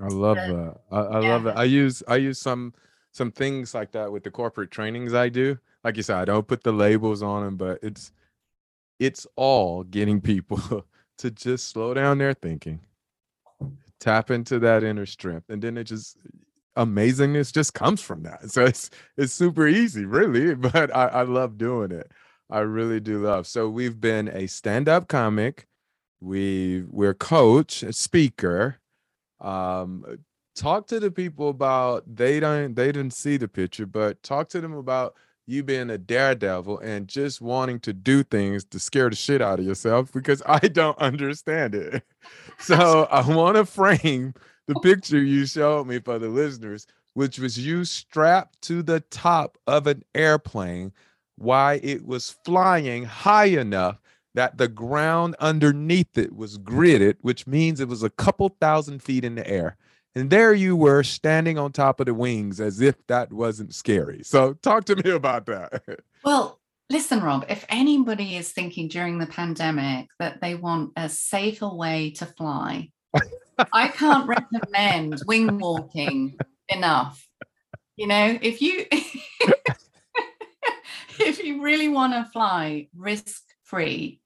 I 0.00 0.06
love 0.08 0.38
uh, 0.38 0.46
that. 0.46 0.80
I, 0.90 0.98
I 0.98 1.20
yeah. 1.20 1.28
love 1.28 1.46
it. 1.46 1.56
I 1.56 1.64
use 1.64 2.02
I 2.08 2.16
use 2.16 2.38
some 2.38 2.74
some 3.12 3.30
things 3.30 3.74
like 3.74 3.92
that 3.92 4.10
with 4.10 4.24
the 4.24 4.30
corporate 4.30 4.70
trainings 4.70 5.14
I 5.14 5.28
do. 5.28 5.58
Like 5.84 5.96
you 5.96 6.02
said, 6.02 6.18
I 6.18 6.24
don't 6.24 6.46
put 6.46 6.62
the 6.62 6.72
labels 6.72 7.22
on 7.22 7.44
them, 7.44 7.56
but 7.56 7.78
it's 7.82 8.12
it's 8.98 9.26
all 9.36 9.84
getting 9.84 10.20
people 10.20 10.84
to 11.18 11.30
just 11.30 11.68
slow 11.68 11.94
down 11.94 12.18
their 12.18 12.34
thinking, 12.34 12.80
tap 14.00 14.30
into 14.30 14.58
that 14.60 14.82
inner 14.82 15.06
strength, 15.06 15.48
and 15.48 15.62
then 15.62 15.76
it 15.76 15.84
just 15.84 16.18
amazingness 16.76 17.52
just 17.52 17.74
comes 17.74 18.00
from 18.00 18.22
that. 18.24 18.40
So 18.50 18.64
it's 18.64 18.90
it's 19.16 19.32
super 19.32 19.66
easy, 19.66 20.04
really. 20.04 20.54
But 20.72 20.94
I, 20.94 21.06
I 21.08 21.22
love 21.22 21.58
doing 21.58 21.92
it. 21.92 22.10
I 22.50 22.60
really 22.60 23.00
do 23.00 23.22
love. 23.22 23.46
So 23.46 23.68
we've 23.68 24.00
been 24.00 24.28
a 24.28 24.46
stand-up 24.46 25.08
comic, 25.08 25.66
we 26.20 26.84
we're 26.88 27.14
coach, 27.14 27.82
a 27.82 27.92
speaker. 27.92 28.78
Um, 29.40 30.18
talk 30.54 30.86
to 30.88 31.00
the 31.00 31.10
people 31.10 31.48
about 31.48 32.04
they 32.14 32.40
don't 32.40 32.74
they 32.74 32.92
didn't 32.92 33.14
see 33.14 33.36
the 33.36 33.48
picture, 33.48 33.86
but 33.86 34.22
talk 34.22 34.48
to 34.50 34.60
them 34.60 34.74
about 34.74 35.14
you 35.46 35.62
being 35.62 35.90
a 35.90 35.98
daredevil 35.98 36.78
and 36.80 37.08
just 37.08 37.40
wanting 37.40 37.80
to 37.80 37.92
do 37.92 38.22
things 38.22 38.64
to 38.66 38.78
scare 38.78 39.10
the 39.10 39.16
shit 39.16 39.42
out 39.42 39.58
of 39.58 39.66
yourself 39.66 40.12
because 40.12 40.42
I 40.46 40.60
don't 40.60 40.98
understand 41.00 41.74
it. 41.74 42.04
So 42.58 43.08
I 43.10 43.26
want 43.28 43.56
to 43.56 43.66
frame 43.66 44.34
the 44.66 44.74
picture 44.80 45.22
you 45.22 45.46
showed 45.46 45.86
me 45.86 45.98
for 45.98 46.18
the 46.18 46.28
listeners, 46.28 46.86
which 47.14 47.38
was 47.38 47.58
you 47.58 47.84
strapped 47.84 48.60
to 48.62 48.82
the 48.82 49.00
top 49.00 49.58
of 49.66 49.86
an 49.86 50.02
airplane 50.14 50.92
while 51.36 51.78
it 51.82 52.06
was 52.06 52.36
flying 52.44 53.04
high 53.04 53.46
enough 53.46 54.00
that 54.34 54.56
the 54.58 54.68
ground 54.68 55.36
underneath 55.40 56.16
it 56.16 56.34
was 56.34 56.58
gridded, 56.58 57.16
which 57.20 57.46
means 57.46 57.80
it 57.80 57.88
was 57.88 58.02
a 58.02 58.10
couple 58.10 58.48
thousand 58.60 59.02
feet 59.02 59.24
in 59.24 59.34
the 59.34 59.46
air. 59.46 59.76
And 60.14 60.30
there 60.30 60.52
you 60.52 60.76
were 60.76 61.02
standing 61.02 61.58
on 61.58 61.72
top 61.72 62.00
of 62.00 62.06
the 62.06 62.14
wings 62.14 62.60
as 62.60 62.80
if 62.80 63.06
that 63.06 63.32
wasn't 63.32 63.74
scary. 63.74 64.22
So, 64.22 64.54
talk 64.54 64.84
to 64.86 64.96
me 64.96 65.10
about 65.10 65.46
that. 65.46 65.82
Well, 66.24 66.60
listen, 66.90 67.20
Rob, 67.22 67.46
if 67.48 67.64
anybody 67.68 68.36
is 68.36 68.52
thinking 68.52 68.88
during 68.88 69.18
the 69.18 69.26
pandemic 69.26 70.08
that 70.18 70.40
they 70.40 70.54
want 70.54 70.92
a 70.96 71.08
safer 71.08 71.68
way 71.68 72.10
to 72.18 72.26
fly, 72.26 72.90
I 73.72 73.88
can't 73.88 74.26
recommend 74.26 75.22
wing 75.26 75.58
walking 75.58 76.38
enough. 76.68 77.26
You 77.96 78.06
know, 78.06 78.38
if 78.40 78.60
you 78.62 78.86
if 81.18 81.44
you 81.44 81.62
really 81.62 81.88
want 81.88 82.14
to 82.14 82.30
fly 82.32 82.88
risk 82.94 83.42
free, 83.64 84.22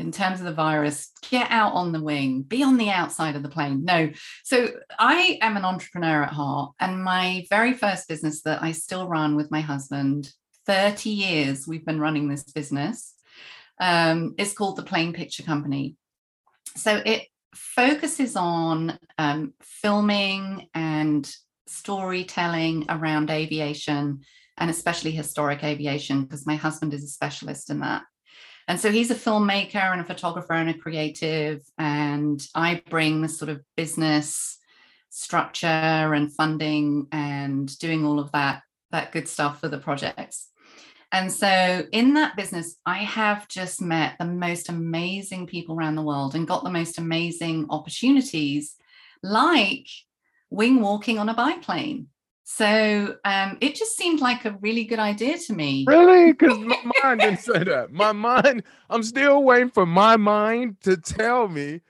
in 0.00 0.10
terms 0.10 0.40
of 0.40 0.46
the 0.46 0.52
virus, 0.52 1.12
get 1.30 1.50
out 1.50 1.74
on 1.74 1.92
the 1.92 2.02
wing, 2.02 2.42
be 2.42 2.62
on 2.62 2.78
the 2.78 2.90
outside 2.90 3.36
of 3.36 3.42
the 3.42 3.48
plane. 3.48 3.84
No. 3.84 4.10
So 4.42 4.68
I 4.98 5.38
am 5.42 5.56
an 5.56 5.64
entrepreneur 5.64 6.22
at 6.24 6.32
heart. 6.32 6.72
And 6.80 7.04
my 7.04 7.44
very 7.50 7.74
first 7.74 8.08
business 8.08 8.40
that 8.42 8.62
I 8.62 8.72
still 8.72 9.06
run 9.06 9.36
with 9.36 9.50
my 9.50 9.60
husband, 9.60 10.32
30 10.66 11.10
years 11.10 11.68
we've 11.68 11.84
been 11.84 12.00
running 12.00 12.28
this 12.28 12.44
business, 12.44 13.14
um, 13.78 14.34
is 14.38 14.54
called 14.54 14.76
the 14.76 14.82
Plane 14.82 15.12
Picture 15.12 15.42
Company. 15.42 15.96
So 16.76 17.02
it 17.04 17.26
focuses 17.54 18.36
on 18.36 18.98
um, 19.18 19.54
filming 19.62 20.68
and 20.74 21.32
storytelling 21.66 22.86
around 22.88 23.30
aviation 23.30 24.20
and 24.58 24.70
especially 24.70 25.10
historic 25.10 25.64
aviation 25.64 26.22
because 26.22 26.46
my 26.46 26.56
husband 26.56 26.92
is 26.92 27.02
a 27.02 27.08
specialist 27.08 27.70
in 27.70 27.80
that. 27.80 28.02
And 28.68 28.78
so 28.78 28.92
he's 28.92 29.10
a 29.10 29.16
filmmaker 29.16 29.90
and 29.90 30.00
a 30.00 30.04
photographer 30.04 30.52
and 30.52 30.70
a 30.70 30.74
creative. 30.74 31.62
And 31.78 32.40
I 32.54 32.82
bring 32.88 33.22
this 33.22 33.38
sort 33.38 33.48
of 33.48 33.62
business 33.76 34.58
structure 35.08 35.66
and 35.66 36.32
funding 36.32 37.08
and 37.10 37.76
doing 37.78 38.06
all 38.06 38.20
of 38.20 38.30
that, 38.32 38.62
that 38.92 39.10
good 39.10 39.26
stuff 39.26 39.60
for 39.60 39.68
the 39.68 39.78
projects. 39.78 40.49
And 41.12 41.32
so 41.32 41.86
in 41.90 42.14
that 42.14 42.36
business, 42.36 42.76
I 42.86 42.98
have 42.98 43.48
just 43.48 43.80
met 43.80 44.16
the 44.18 44.26
most 44.26 44.68
amazing 44.68 45.46
people 45.46 45.74
around 45.74 45.96
the 45.96 46.02
world 46.02 46.34
and 46.34 46.46
got 46.46 46.62
the 46.62 46.70
most 46.70 46.98
amazing 46.98 47.66
opportunities, 47.68 48.76
like 49.22 49.88
wing 50.50 50.80
walking 50.80 51.18
on 51.18 51.28
a 51.28 51.34
biplane. 51.34 52.08
So 52.44 53.16
um, 53.24 53.58
it 53.60 53.76
just 53.76 53.96
seemed 53.96 54.20
like 54.20 54.44
a 54.44 54.56
really 54.60 54.84
good 54.84 54.98
idea 54.98 55.38
to 55.38 55.52
me. 55.52 55.84
Really? 55.86 56.32
Because 56.40 56.58
my 56.58 56.92
mind 57.02 57.20
didn't 57.20 57.40
say 57.40 57.64
that. 57.64 57.92
My 57.92 58.12
mind, 58.12 58.64
I'm 58.88 59.02
still 59.02 59.42
waiting 59.42 59.70
for 59.70 59.86
my 59.86 60.16
mind 60.16 60.80
to 60.82 60.96
tell 60.96 61.48
me 61.48 61.80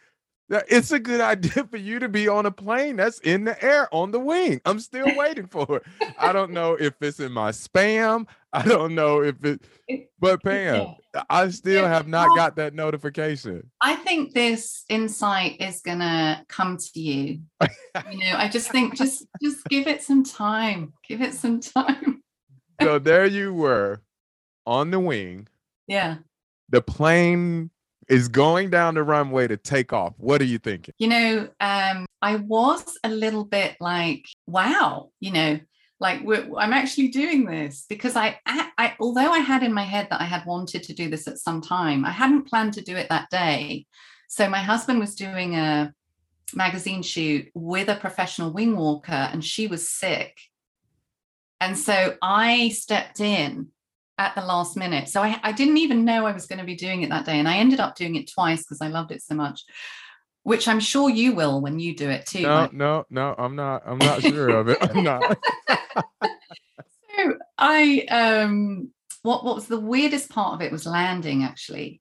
it's 0.51 0.91
a 0.91 0.99
good 0.99 1.21
idea 1.21 1.65
for 1.65 1.77
you 1.77 1.99
to 2.01 2.09
be 2.09 2.29
on 2.29 2.47
a 2.47 2.51
plane 2.51 2.97
that's 2.97 3.21
in 3.21 3.45
the 3.45 3.63
air 3.65 3.93
on 3.95 4.11
the 4.11 4.21
wing. 4.21 4.61
I'm 4.65 4.81
still 4.81 5.07
waiting 5.17 5.47
for 5.47 5.77
it. 5.77 5.83
I 6.19 6.33
don't 6.33 6.53
know 6.53 6.75
if 6.75 6.95
it's 7.01 7.21
in 7.21 7.33
my 7.33 7.51
spam. 7.51 8.27
I 8.53 8.63
don't 8.67 8.97
know 8.97 9.23
if 9.23 9.37
it, 9.45 9.65
but 10.19 10.43
Pam, 10.43 10.97
I 11.29 11.51
still 11.51 11.87
have 11.87 12.09
not 12.09 12.37
got 12.37 12.57
that 12.57 12.75
notification. 12.75 13.71
I 13.81 13.95
think 13.95 14.35
this 14.35 14.85
insight 14.89 15.61
is 15.61 15.81
gonna 15.83 16.45
come 16.49 16.77
to 16.77 17.01
you. 17.01 17.43
you 18.11 18.19
know, 18.19 18.35
I 18.35 18.49
just 18.49 18.73
think 18.73 18.97
just 18.97 19.25
just 19.41 19.65
give 19.67 19.87
it 19.87 20.03
some 20.03 20.25
time. 20.25 20.95
Give 21.07 21.23
it 21.23 21.35
some 21.35 21.61
time. 21.61 22.23
so 22.83 22.99
there 22.99 23.25
you 23.25 23.55
were 23.55 24.03
on 24.67 24.91
the 24.91 24.99
wing. 24.99 25.47
Yeah. 25.87 26.17
The 26.71 26.83
plane 26.83 27.71
is 28.11 28.29
going 28.29 28.69
down 28.71 28.95
the 28.95 29.05
runway 29.05 29.47
to 29.47 29.57
take 29.57 29.93
off. 29.93 30.15
What 30.19 30.41
are 30.43 30.47
you 30.47 30.59
thinking? 30.59 30.93
You 30.99 31.09
know, 31.09 31.49
um, 31.61 32.07
I 32.21 32.37
was 32.37 32.99
a 33.05 33.09
little 33.09 33.45
bit 33.45 33.77
like, 33.81 34.27
wow, 34.47 35.11
you 35.21 35.33
know, 35.33 35.61
like 36.01 36.21
I'm 36.59 36.73
actually 36.73 37.09
doing 37.09 37.45
this 37.45 37.87
because 37.89 38.17
I, 38.17 38.39
I, 38.47 38.95
although 38.99 39.31
I 39.31 39.39
had 39.39 39.63
in 39.63 39.73
my 39.73 39.85
head 39.85 40.09
that 40.11 40.21
I 40.21 40.25
had 40.25 40.45
wanted 40.45 40.83
to 40.85 40.95
do 40.95 41.09
this 41.09 41.29
at 41.29 41.39
some 41.39 41.61
time, 41.61 42.05
I 42.05 42.11
hadn't 42.11 42.49
planned 42.49 42.73
to 42.75 42.83
do 42.83 42.97
it 42.97 43.09
that 43.11 43.31
day. 43.31 43.87
So 44.29 44.49
my 44.49 44.59
husband 44.59 44.99
was 44.99 45.15
doing 45.15 45.55
a 45.55 45.95
magazine 46.55 47.03
shoot 47.03 47.49
with 47.55 47.89
a 47.89 47.97
professional 47.97 48.53
wing 48.53 48.77
walker, 48.77 49.13
and 49.13 49.45
she 49.45 49.67
was 49.67 49.89
sick. 49.89 50.37
And 51.61 51.79
so 51.79 52.17
I 52.23 52.71
stepped 52.71 53.21
in 53.21 53.69
at 54.21 54.35
the 54.37 54.43
last 54.43 54.77
minute. 54.77 55.09
So 55.09 55.23
I, 55.23 55.41
I 55.43 55.51
didn't 55.51 55.79
even 55.79 56.05
know 56.05 56.27
I 56.27 56.33
was 56.33 56.47
going 56.47 56.61
to 56.61 56.65
be 56.65 56.77
doing 56.77 57.03
it 57.03 57.09
that 57.09 57.25
day. 57.25 57.39
And 57.39 57.49
I 57.49 57.57
ended 57.57 57.81
up 57.81 57.97
doing 57.97 58.15
it 58.15 58.31
twice 58.31 58.63
because 58.63 58.81
I 58.81 58.89
loved 58.89 59.11
it 59.11 59.23
so 59.23 59.35
much 59.35 59.65
which 60.43 60.67
I'm 60.69 60.81
sure 60.81 61.11
you 61.11 61.35
will 61.35 61.61
when 61.61 61.79
you 61.79 61.95
do 61.95 62.09
it 62.09 62.27
too. 62.27 62.43
No, 62.43 62.69
no, 62.73 63.05
no, 63.11 63.35
I'm 63.37 63.57
not. 63.57 63.83
I'm 63.85 63.99
not 63.99 64.23
sure 64.23 64.49
of 64.49 64.69
it. 64.69 64.79
I'm 64.81 65.05
not. 65.05 65.39
so 67.17 67.35
I 67.59 68.07
um 68.11 68.91
what 69.23 69.45
what 69.45 69.55
was 69.55 69.67
the 69.67 69.81
weirdest 69.81 70.31
part 70.31 70.55
of 70.55 70.63
it 70.63 70.73
was 70.73 70.87
landing 70.87 71.45
actually. 71.45 72.01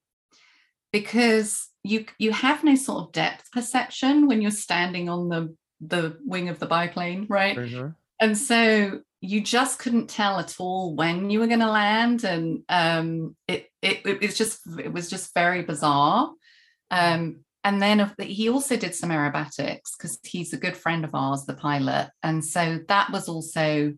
Because 0.92 1.68
you 1.84 2.06
you 2.18 2.32
have 2.32 2.64
no 2.64 2.76
sort 2.76 3.04
of 3.04 3.12
depth 3.12 3.52
perception 3.52 4.28
when 4.28 4.42
you're 4.42 4.52
standing 4.52 5.10
on 5.10 5.30
the 5.30 5.56
the 5.82 6.18
wing 6.26 6.50
of 6.50 6.60
the 6.60 6.66
biplane, 6.66 7.26
right? 7.30 7.58
Mm-hmm. 7.58 7.90
And 8.20 8.38
so 8.38 9.02
you 9.22 9.42
just 9.42 9.80
couldn't 9.80 10.10
tell 10.10 10.40
at 10.40 10.56
all 10.60 10.96
when 10.96 11.30
you 11.30 11.40
were 11.40 11.48
going 11.48 11.60
to 11.60 11.70
land 11.70 12.24
and 12.24 12.64
um 12.70 13.36
it, 13.50 13.70
it 13.82 14.06
it 14.06 14.22
was 14.22 14.38
just 14.38 14.62
it 14.80 14.94
was 14.94 15.10
just 15.10 15.34
very 15.34 15.62
bizarre 15.62 16.32
um 16.90 17.44
and 17.64 17.82
then 17.82 18.12
he 18.20 18.50
also 18.50 18.78
did 18.78 18.96
some 18.96 19.10
aerobatics 19.10 19.98
because 19.98 20.18
he's 20.24 20.54
a 20.54 20.58
good 20.58 20.78
friend 20.78 21.04
of 21.04 21.14
ours, 21.14 21.46
the 21.46 21.54
pilot, 21.54 22.10
and 22.24 22.44
so 22.44 22.80
that 22.88 23.12
was 23.12 23.28
also 23.28 23.94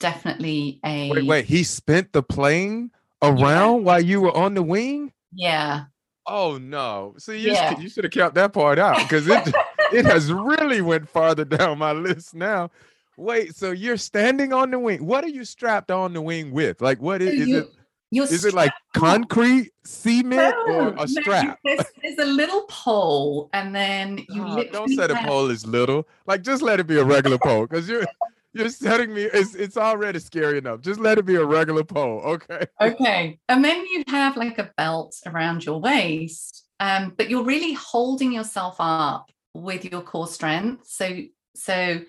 definitely 0.00 0.80
a. 0.84 1.10
Wait, 1.10 1.26
wait. 1.26 1.44
He 1.44 1.64
spent 1.64 2.12
the 2.12 2.22
plane 2.22 2.90
around 3.22 3.76
yeah. 3.76 3.84
while 3.84 4.00
you 4.00 4.20
were 4.22 4.34
on 4.36 4.54
the 4.54 4.62
wing. 4.62 5.12
Yeah. 5.32 5.84
Oh 6.26 6.56
no! 6.56 7.14
So 7.18 7.32
you 7.32 7.52
yeah. 7.52 7.78
you 7.78 7.90
should 7.90 8.04
have 8.04 8.12
kept 8.12 8.36
that 8.36 8.54
part 8.54 8.78
out 8.78 8.96
because 8.96 9.28
it 9.28 9.54
it 9.92 10.06
has 10.06 10.32
really 10.32 10.80
went 10.80 11.08
farther 11.08 11.44
down 11.44 11.78
my 11.78 11.92
list 11.92 12.34
now. 12.34 12.70
Wait, 13.16 13.54
so 13.54 13.70
you're 13.70 13.96
standing 13.96 14.52
on 14.52 14.70
the 14.70 14.78
wing. 14.78 15.04
What 15.04 15.24
are 15.24 15.28
you 15.28 15.44
strapped 15.44 15.90
on 15.90 16.12
the 16.12 16.20
wing 16.20 16.50
with? 16.50 16.80
Like, 16.80 17.00
what 17.00 17.22
is, 17.22 17.48
is 17.48 17.48
it? 17.48 17.68
You're 18.10 18.26
is 18.26 18.44
it 18.44 18.54
like 18.54 18.72
concrete 18.94 19.72
cement 19.84 20.54
no, 20.68 20.74
or 20.74 20.94
a 20.96 21.08
strap? 21.08 21.58
There's, 21.64 21.84
there's, 22.00 22.18
a 22.18 22.24
little 22.24 22.62
pole, 22.68 23.50
and 23.52 23.74
then 23.74 24.18
you 24.28 24.44
oh, 24.44 24.64
don't 24.70 24.94
set 24.94 25.10
a 25.10 25.16
pole 25.24 25.50
is 25.50 25.66
little. 25.66 26.06
Like 26.26 26.42
just 26.42 26.62
let 26.62 26.78
it 26.78 26.86
be 26.86 26.98
a 26.98 27.04
regular 27.04 27.38
pole, 27.38 27.66
because 27.66 27.88
you're 27.88 28.04
you're 28.52 28.68
setting 28.68 29.12
me. 29.12 29.24
It's 29.24 29.56
it's 29.56 29.76
already 29.76 30.20
scary 30.20 30.58
enough. 30.58 30.80
Just 30.80 31.00
let 31.00 31.18
it 31.18 31.26
be 31.26 31.34
a 31.34 31.44
regular 31.44 31.82
pole, 31.82 32.20
okay? 32.24 32.66
Okay, 32.80 33.38
and 33.48 33.64
then 33.64 33.78
you 33.78 34.04
have 34.06 34.36
like 34.36 34.58
a 34.58 34.70
belt 34.76 35.16
around 35.26 35.64
your 35.64 35.80
waist, 35.80 36.68
um, 36.78 37.14
but 37.16 37.28
you're 37.28 37.44
really 37.44 37.72
holding 37.72 38.32
yourself 38.32 38.76
up 38.78 39.26
with 39.54 39.84
your 39.84 40.02
core 40.02 40.28
strength. 40.28 40.86
So 40.86 41.22
so 41.56 42.00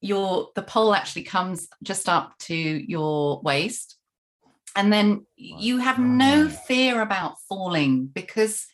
your 0.00 0.50
the 0.54 0.62
pole 0.62 0.94
actually 0.94 1.24
comes 1.24 1.68
just 1.82 2.08
up 2.08 2.36
to 2.38 2.54
your 2.54 3.40
waist. 3.42 3.96
And 4.76 4.92
then 4.92 5.26
you 5.34 5.78
have 5.78 5.98
no 5.98 6.48
fear 6.48 7.00
about 7.00 7.36
falling 7.48 8.06
because 8.06 8.66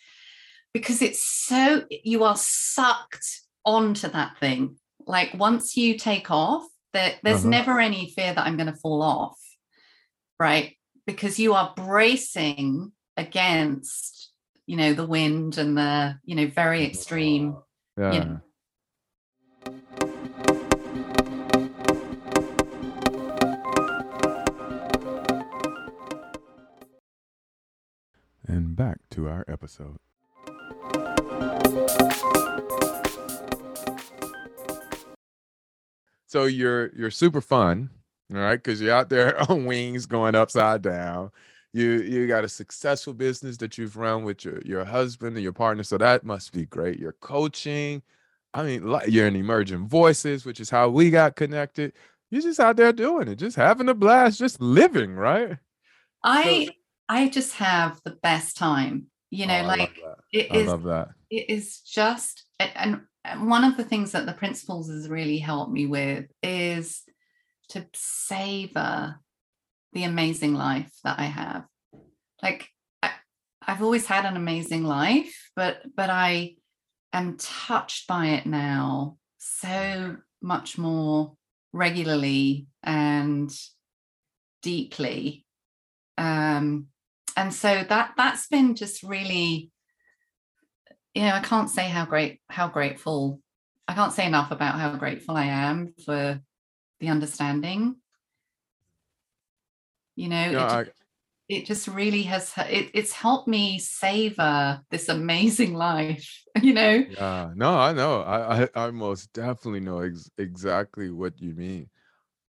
because 0.73 1.00
it's 1.02 1.25
so 1.25 1.85
you 1.90 2.25
are 2.25 2.37
sucked 2.37 3.43
onto 3.64 4.09
that 4.09 4.38
thing. 4.38 4.76
Like 5.07 5.33
once 5.35 5.76
you 5.76 5.97
take 5.97 6.31
off 6.31 6.66
there, 6.93 7.14
there's 7.23 7.40
uh-huh. 7.40 7.49
never 7.49 7.81
any 7.81 8.12
fear 8.12 8.33
that 8.33 8.47
i'm 8.47 8.57
going 8.57 8.73
to 8.73 8.78
fall 8.78 9.02
off 9.02 9.37
right? 10.38 10.76
Because 11.07 11.38
you 11.38 11.54
are 11.54 11.73
bracing 11.76 12.93
against 13.16 14.33
you 14.66 14.76
know 14.76 14.95
the 14.95 15.07
wind 15.07 15.59
and 15.59 15.76
the 15.76 16.19
you 16.25 16.35
know 16.35 16.47
very 16.47 16.85
extreme 16.85 17.57
yeah. 17.97 18.12
You 18.12 18.21
know, 20.00 20.13
and 28.54 28.76
back 28.76 28.99
to 29.11 29.28
our 29.28 29.44
episode. 29.49 29.99
So 36.26 36.44
you're 36.44 36.92
you're 36.94 37.11
super 37.11 37.40
fun, 37.40 37.90
all 38.32 38.40
right? 38.40 38.56
Because 38.56 38.80
you're 38.80 38.94
out 38.94 39.08
there 39.08 39.40
on 39.50 39.66
wings 39.66 40.06
going 40.06 40.34
upside 40.34 40.82
down. 40.82 41.30
You 41.73 42.02
you 42.02 42.28
got 42.28 42.44
a 42.44 42.49
successful 42.49 43.12
business 43.12 43.56
that 43.58 43.76
you've 43.76 43.96
run 43.96 44.23
with 44.25 44.44
your 44.44 44.61
your 44.62 44.84
husband 44.84 45.37
and 45.37 45.42
your 45.42 45.52
partner, 45.52 45.82
so 45.82 45.99
that 45.99 46.25
must 46.25 46.52
be 46.52 46.66
great. 46.66 46.99
You're 46.99 47.16
coaching. 47.20 48.02
I 48.52 48.62
mean, 48.62 48.99
you're 49.08 49.26
in 49.26 49.34
emerging 49.34 49.88
voices, 49.88 50.44
which 50.44 50.61
is 50.61 50.70
how 50.70 50.88
we 50.88 51.11
got 51.11 51.34
connected. 51.34 51.92
You're 52.30 52.42
just 52.42 52.61
out 52.61 52.76
there 52.76 52.92
doing 52.92 53.26
it, 53.26 53.37
just 53.37 53.56
having 53.56 53.88
a 53.88 53.94
blast, 53.94 54.38
just 54.38 54.61
living, 54.61 55.14
right? 55.14 55.58
I 56.23 56.68
I 57.08 57.28
just 57.28 57.54
have 57.54 58.00
the 58.04 58.16
best 58.23 58.56
time. 58.56 59.06
You 59.30 59.46
know, 59.46 59.62
oh, 59.62 59.66
like 59.66 59.99
it 60.32 60.49
I 60.50 60.56
is. 60.56 60.68
love 60.68 60.84
that. 60.84 61.08
It 61.30 61.50
is 61.50 61.80
just, 61.80 62.44
and 62.61 63.00
one 63.38 63.64
of 63.64 63.76
the 63.76 63.84
things 63.84 64.12
that 64.12 64.26
the 64.26 64.32
principles 64.32 64.88
has 64.88 65.08
really 65.08 65.38
helped 65.38 65.73
me 65.73 65.87
with 65.87 66.26
is 66.42 67.02
to 67.70 67.87
savor 67.94 69.16
the 69.92 70.04
amazing 70.04 70.54
life 70.54 70.92
that 71.02 71.18
I 71.18 71.25
have. 71.25 71.64
Like 72.42 72.68
I, 73.02 73.11
I've 73.66 73.82
always 73.82 74.06
had 74.06 74.25
an 74.25 74.37
amazing 74.37 74.84
life, 74.84 75.50
but 75.56 75.78
but 75.96 76.11
I 76.11 76.56
am 77.12 77.37
touched 77.38 78.06
by 78.06 78.26
it 78.26 78.46
now 78.46 79.16
so 79.38 80.16
much 80.42 80.76
more 80.76 81.34
regularly 81.73 82.66
and 82.82 83.52
deeply 84.62 85.44
um 86.16 86.87
and 87.36 87.52
so 87.52 87.84
that 87.88 88.12
that's 88.16 88.46
been 88.46 88.74
just 88.74 89.02
really 89.02 89.70
you 91.14 91.22
know 91.22 91.32
i 91.32 91.40
can't 91.40 91.70
say 91.70 91.88
how 91.88 92.04
great 92.04 92.40
how 92.48 92.68
grateful 92.68 93.40
i 93.88 93.94
can't 93.94 94.12
say 94.12 94.26
enough 94.26 94.50
about 94.50 94.78
how 94.78 94.94
grateful 94.96 95.36
i 95.36 95.44
am 95.44 95.94
for 96.04 96.40
the 97.04 97.10
understanding. 97.10 97.96
You 100.16 100.28
know 100.28 100.50
no, 100.52 100.58
it, 100.58 100.62
I... 100.62 100.84
it, 101.48 101.66
just 101.66 101.88
really 101.88 102.22
has 102.22 102.52
it, 102.56 102.90
it's 102.94 103.12
helped 103.12 103.48
me 103.48 103.78
savor 103.78 104.80
this 104.90 105.08
amazing 105.08 105.74
life 105.74 106.42
you 106.62 106.72
know? 106.72 107.04
Yeah 107.08 107.50
no 107.54 107.76
i 107.76 107.92
know. 107.92 108.22
I 108.22 108.62
i, 108.62 108.68
I 108.86 108.90
most 108.90 109.32
definitely 109.32 109.80
know 109.80 110.00
ex- 110.00 110.30
exactly 110.38 111.10
what 111.10 111.40
you 111.40 111.54
mean. 111.54 111.90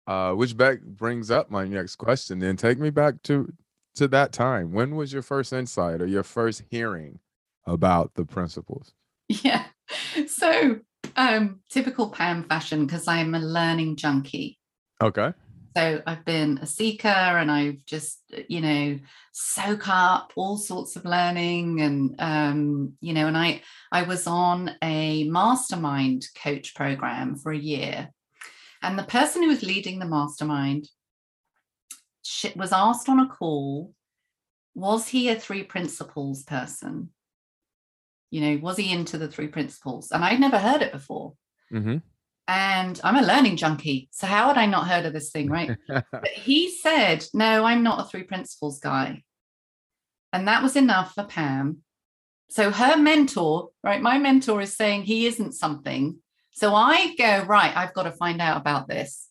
Uh 0.07 0.33
which 0.33 0.57
back 0.57 0.81
brings 0.81 1.29
up 1.29 1.51
my 1.51 1.65
next 1.65 1.95
question 1.95 2.39
then. 2.39 2.57
Take 2.57 2.79
me 2.79 2.89
back 2.89 3.21
to 3.23 3.51
to 4.01 4.07
that 4.07 4.31
time, 4.31 4.72
when 4.72 4.96
was 4.96 5.14
your 5.14 5.22
first 5.22 5.53
insight 5.53 6.01
or 6.01 6.07
your 6.07 6.24
first 6.24 6.64
hearing 6.72 7.20
about 7.68 8.16
the 8.16 8.25
principles? 8.25 8.94
Yeah. 9.27 9.66
So, 10.27 10.79
um, 11.16 11.59
typical 11.70 12.09
Pam 12.09 12.46
fashion, 12.46 12.87
because 12.87 13.07
I'm 13.07 13.35
a 13.35 13.40
learning 13.40 13.98
junkie. 13.98 14.57
Okay. 15.03 15.33
So 15.77 16.01
I've 16.07 16.25
been 16.25 16.57
a 16.64 16.66
seeker 16.66 17.07
and 17.07 17.51
I've 17.51 17.85
just, 17.85 18.22
you 18.50 18.59
know, 18.61 19.00
soak 19.33 19.87
up 19.87 20.33
all 20.35 20.57
sorts 20.57 20.96
of 20.96 21.05
learning 21.05 21.81
and 21.81 22.16
um, 22.18 22.94
you 23.01 23.14
know, 23.14 23.27
and 23.27 23.37
I 23.37 23.61
I 23.92 24.01
was 24.01 24.25
on 24.25 24.72
a 24.81 25.25
mastermind 25.25 26.25
coach 26.44 26.74
program 26.74 27.35
for 27.35 27.51
a 27.51 27.57
year. 27.57 28.09
And 28.81 28.98
the 28.98 29.03
person 29.03 29.44
who 29.44 29.50
was 29.50 29.61
leading 29.61 30.00
the 30.00 30.07
mastermind 30.07 30.90
was 32.55 32.72
asked 32.72 33.10
on 33.10 33.20
a 33.20 33.27
call 33.27 33.94
was 34.74 35.10
he 35.10 35.29
a 35.29 35.40
three 35.40 35.64
principles 35.64 36.44
person? 36.44 37.10
You 38.29 38.42
know 38.42 38.62
was 38.62 38.77
he 38.77 38.92
into 38.92 39.18
the 39.18 39.27
three 39.27 39.48
principles? 39.48 40.12
And 40.12 40.24
i'd 40.24 40.40
never 40.40 40.60
heard 40.60 40.81
it 40.81 40.92
before. 40.92 41.34
Mm-hmm. 41.74 41.98
and 42.50 43.00
i'm 43.01 43.16
a 43.16 43.22
learning 43.22 43.55
junkie 43.55 44.10
so 44.12 44.27
how 44.27 44.48
had 44.48 44.57
i 44.57 44.66
not 44.66 44.90
heard 44.90 45.05
of 45.05 45.14
this 45.14 45.31
thing 45.31 45.50
right? 45.50 45.77
But 45.88 46.27
he 46.27 46.70
said 46.70 47.25
no 47.34 47.64
i'm 47.64 47.84
not 47.84 48.01
a 48.01 48.10
three 48.10 48.24
principles 48.24 48.79
guy. 48.79 49.24
And 50.34 50.48
that 50.48 50.64
was 50.64 50.75
enough 50.77 51.14
for 51.14 51.25
pam. 51.25 51.79
So 52.50 52.72
her 52.72 52.96
mentor 52.98 53.70
right 53.84 54.01
my 54.01 54.18
mentor 54.18 54.62
is 54.62 54.75
saying 54.75 55.03
he 55.03 55.27
isn't 55.27 55.53
something. 55.53 56.18
So 56.51 56.75
i 56.75 57.16
go 57.18 57.44
right 57.44 57.75
i've 57.75 57.94
got 57.94 58.03
to 58.03 58.12
find 58.12 58.42
out 58.42 58.57
about 58.57 58.88
this 58.88 59.27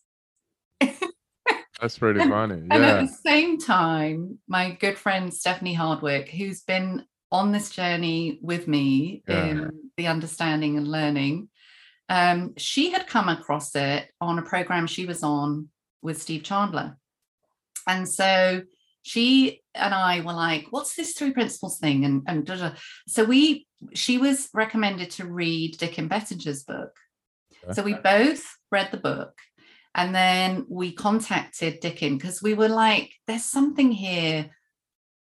That's 1.81 1.97
pretty 1.97 2.19
and, 2.19 2.29
funny. 2.29 2.55
Yeah. 2.67 2.75
And 2.75 2.85
at 2.85 3.01
the 3.01 3.07
same 3.07 3.57
time, 3.57 4.37
my 4.47 4.71
good 4.79 4.97
friend 4.97 5.33
Stephanie 5.33 5.73
Hardwick, 5.73 6.29
who's 6.29 6.61
been 6.61 7.05
on 7.31 7.51
this 7.51 7.71
journey 7.71 8.39
with 8.41 8.67
me 8.67 9.23
yeah. 9.27 9.45
in 9.45 9.71
the 9.97 10.07
understanding 10.07 10.77
and 10.77 10.87
learning, 10.87 11.49
um, 12.07 12.53
she 12.57 12.91
had 12.91 13.07
come 13.07 13.29
across 13.29 13.75
it 13.75 14.09
on 14.21 14.37
a 14.37 14.43
program 14.43 14.85
she 14.85 15.07
was 15.07 15.23
on 15.23 15.69
with 16.03 16.21
Steve 16.21 16.43
Chandler. 16.43 16.97
And 17.87 18.07
so 18.07 18.61
she 19.01 19.63
and 19.73 19.93
I 19.93 20.21
were 20.21 20.33
like, 20.33 20.67
what's 20.69 20.95
this 20.95 21.13
three 21.13 21.31
principles 21.31 21.79
thing? 21.79 22.05
And, 22.05 22.21
and 22.27 22.45
da, 22.45 22.57
da. 22.57 22.71
so 23.07 23.23
we, 23.23 23.65
she 23.95 24.19
was 24.19 24.49
recommended 24.53 25.09
to 25.11 25.25
read 25.25 25.79
Dicken 25.79 26.07
Bettinger's 26.07 26.63
book. 26.63 26.91
So 27.73 27.83
we 27.83 27.93
both 27.93 28.43
read 28.71 28.89
the 28.91 28.97
book 28.97 29.33
and 29.93 30.15
then 30.15 30.65
we 30.69 30.93
contacted 30.93 31.81
Dicken 31.81 32.17
because 32.17 32.41
we 32.41 32.53
were 32.53 32.69
like, 32.69 33.13
there's 33.27 33.43
something 33.43 33.91
here. 33.91 34.49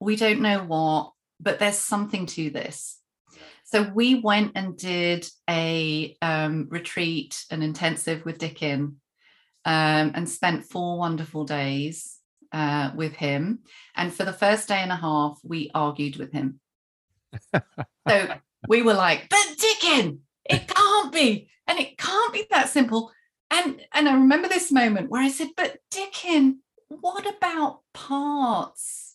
We 0.00 0.16
don't 0.16 0.40
know 0.40 0.60
what, 0.60 1.12
but 1.40 1.58
there's 1.58 1.78
something 1.78 2.26
to 2.26 2.50
this. 2.50 2.98
So 3.64 3.82
we 3.82 4.16
went 4.16 4.52
and 4.54 4.76
did 4.76 5.26
a 5.48 6.16
um, 6.22 6.68
retreat, 6.70 7.44
an 7.50 7.62
intensive 7.62 8.24
with 8.24 8.38
Dicken, 8.38 8.96
um, 9.64 10.12
and 10.14 10.28
spent 10.28 10.64
four 10.64 10.98
wonderful 10.98 11.44
days 11.44 12.18
uh, 12.52 12.90
with 12.94 13.14
him. 13.14 13.60
And 13.96 14.14
for 14.14 14.24
the 14.24 14.32
first 14.32 14.68
day 14.68 14.78
and 14.78 14.92
a 14.92 14.96
half, 14.96 15.38
we 15.42 15.70
argued 15.74 16.16
with 16.16 16.32
him. 16.32 16.60
so 18.08 18.28
we 18.68 18.82
were 18.82 18.94
like, 18.94 19.28
but 19.28 19.56
Dicken, 19.58 20.20
it 20.44 20.68
can't 20.68 21.12
be. 21.12 21.48
And 21.66 21.78
it 21.78 21.98
can't 21.98 22.32
be 22.32 22.46
that 22.50 22.68
simple. 22.68 23.10
And 23.54 23.80
and 23.92 24.08
I 24.08 24.14
remember 24.14 24.48
this 24.48 24.72
moment 24.72 25.10
where 25.10 25.22
I 25.22 25.28
said, 25.28 25.50
but 25.56 25.78
Dicken, 25.92 26.56
what 26.88 27.24
about 27.24 27.82
parts? 27.92 29.14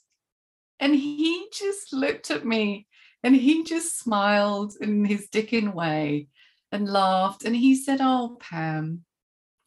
And 0.80 0.95
he 0.95 1.47
just 1.52 1.91
looked 1.91 2.32
at 2.32 2.45
me 2.45 2.88
and 3.21 3.36
he 3.36 3.65
just 3.65 3.99
smiled 3.99 4.75
in 4.80 5.04
his 5.04 5.28
Dicken 5.28 5.73
way 5.73 6.30
and 6.71 6.88
laughed. 6.88 7.43
And 7.43 7.54
he 7.54 7.75
said, 7.75 7.99
Oh, 8.02 8.38
Pam, 8.39 9.04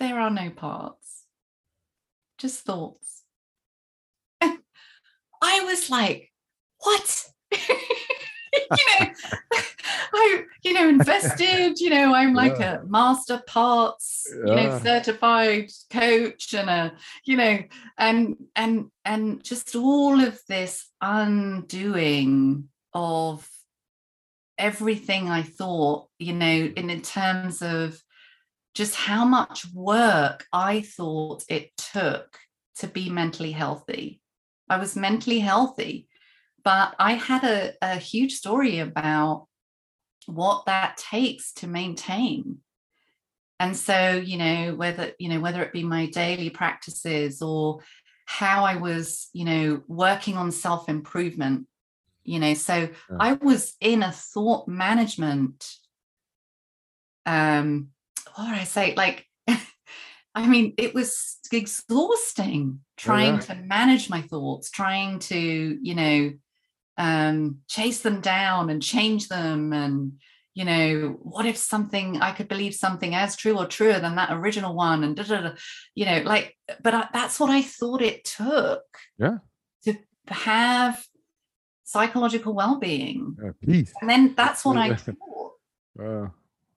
there 0.01 0.19
are 0.19 0.31
no 0.31 0.49
parts, 0.49 1.25
just 2.39 2.65
thoughts. 2.65 3.25
And 4.41 4.59
I 5.43 5.65
was 5.65 5.91
like, 5.91 6.33
What? 6.79 7.27
you 7.53 8.87
know, 9.01 9.07
You 10.63 10.73
know, 10.75 10.89
invested, 10.89 11.81
you 11.81 11.91
know, 11.91 12.15
I'm 12.15 12.35
like 12.35 12.59
yeah. 12.59 12.81
a 12.81 12.85
master 12.85 13.43
parts, 13.47 14.27
yeah. 14.31 14.51
you 14.51 14.57
know, 14.57 14.79
certified 14.79 15.71
coach 15.91 16.55
and 16.55 16.71
a, 16.71 16.93
you 17.25 17.37
know, 17.37 17.59
and 17.99 18.37
and 18.55 18.91
and 19.05 19.43
just 19.43 19.75
all 19.75 20.21
of 20.21 20.39
this 20.49 20.89
undoing 21.01 22.69
of 22.95 23.49
everything 24.59 25.29
I 25.29 25.43
thought, 25.43 26.09
you 26.19 26.35
know, 26.35 26.73
in, 26.77 26.91
in 26.91 27.03
terms 27.03 27.63
of 27.63 28.01
just 28.75 28.95
how 28.95 29.25
much 29.25 29.67
work 29.75 30.47
I 30.53 30.83
thought 30.83 31.45
it 31.49 31.77
took 31.77 32.39
to 32.77 32.87
be 32.87 33.11
mentally 33.11 33.53
healthy. 33.53 34.21
I 34.69 34.79
was 34.79 34.97
mentally 34.97 35.41
healthy 35.41 36.09
but 36.65 36.95
I 36.99 37.15
had 37.15 37.45
a, 37.45 37.75
a 37.83 37.97
huge 37.97 38.35
story 38.35 38.79
about 38.79 39.49
what 40.27 40.67
that 40.67 40.97
takes 40.97 41.53
to 41.53 41.67
maintain 41.67 42.59
and 43.63 43.77
so 43.77 44.11
you 44.17 44.37
know 44.37 44.75
whether 44.75 45.13
you 45.19 45.29
know 45.29 45.41
whether 45.41 45.63
it 45.63 45.73
be 45.73 45.85
my 45.85 46.07
daily 46.07 46.51
practices 46.51 47.41
or 47.41 47.81
how 48.27 48.65
i 48.65 48.77
was 48.77 49.29
you 49.33 49.45
know 49.45 49.83
working 49.87 50.37
on 50.37 50.51
self 50.51 50.89
improvement 50.89 51.67
you 52.25 52.39
know 52.39 52.55
so 52.55 52.75
yeah. 52.75 52.89
i 53.21 53.35
was 53.35 53.75
in 53.81 54.03
a 54.03 54.13
thought 54.13 54.67
management 54.67 55.71
um 57.25 57.89
what 58.35 58.49
would 58.49 58.59
i 58.59 58.65
say 58.65 58.95
like 58.97 59.27
i 60.35 60.47
mean 60.47 60.75
it 60.77 60.93
was 60.93 61.39
exhausting 61.53 62.81
trying 62.97 63.35
oh, 63.35 63.35
yeah. 63.35 63.41
to 63.41 63.55
manage 63.55 64.11
my 64.11 64.23
thoughts 64.23 64.71
trying 64.71 65.19
to 65.19 65.79
you 65.83 65.95
know 65.95 66.33
um 66.99 67.59
chase 67.69 68.01
them 68.01 68.21
down 68.21 68.71
and 68.71 68.83
change 68.83 69.29
them 69.29 69.73
and 69.73 70.13
you 70.55 70.65
know 70.65 71.17
what 71.23 71.47
if 71.47 71.57
something 71.57 72.21
i 72.21 72.33
could 72.33 72.49
believe 72.49 72.75
something 72.75 73.15
as 73.15 73.37
true 73.37 73.57
or 73.59 73.67
truer 73.67 73.99
than 73.99 74.17
that 74.17 74.33
original 74.33 74.75
one 74.75 75.03
and 75.03 75.17
da, 75.17 75.23
da, 75.23 75.41
da, 75.41 75.51
you 75.95 76.05
know 76.05 76.19
like 76.25 76.57
but 76.83 76.95
I, 76.95 77.09
that's 77.13 77.41
what 77.41 77.51
i 77.51 77.63
thought 77.63 78.03
it 78.03 78.25
took 78.25 78.83
yeah 79.19 79.39
to 79.85 79.97
have 80.29 81.03
psychological 81.85 82.55
well-being 82.55 83.37
yeah, 83.43 83.51
peace 83.65 83.93
and 84.01 84.11
then 84.11 84.35
that's 84.37 84.65
what 84.65 84.77
i 84.77 84.95
thought 84.95 85.53
uh, 85.99 86.03
oh, 86.03 86.31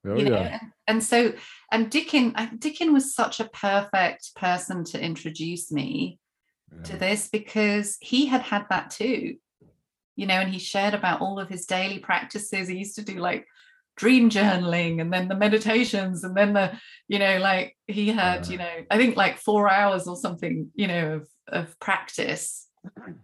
you 0.05 0.29
know? 0.29 0.37
yeah. 0.37 0.59
and, 0.61 0.71
and 0.87 1.03
so 1.03 1.33
and 1.71 1.89
Dicken 1.89 2.33
Dicken 2.59 2.93
was 2.93 3.15
such 3.15 3.39
a 3.39 3.49
perfect 3.49 4.35
person 4.35 4.83
to 4.85 5.01
introduce 5.01 5.71
me 5.71 6.19
yeah. 6.75 6.83
to 6.83 6.97
this 6.97 7.29
because 7.29 7.97
he 8.01 8.25
had 8.25 8.41
had 8.41 8.65
that 8.69 8.89
too 8.89 9.35
you 10.15 10.25
know 10.25 10.35
and 10.35 10.51
he 10.51 10.59
shared 10.59 10.93
about 10.93 11.21
all 11.21 11.39
of 11.39 11.49
his 11.49 11.65
daily 11.65 11.99
practices. 11.99 12.67
He 12.67 12.77
used 12.77 12.95
to 12.95 13.03
do 13.03 13.15
like 13.15 13.45
dream 13.95 14.29
journaling 14.29 14.99
and 15.01 15.11
then 15.11 15.27
the 15.27 15.35
meditations 15.35 16.23
and 16.23 16.35
then 16.35 16.53
the 16.53 16.71
you 17.07 17.17
know 17.17 17.37
like 17.37 17.77
he 17.87 18.09
had 18.09 18.45
you 18.47 18.57
know 18.57 18.69
i 18.91 18.97
think 18.97 19.15
like 19.15 19.37
four 19.37 19.69
hours 19.69 20.07
or 20.07 20.17
something 20.17 20.69
you 20.75 20.87
know 20.87 21.13
of, 21.13 21.27
of 21.47 21.79
practice. 21.79 22.67
And, 22.97 23.15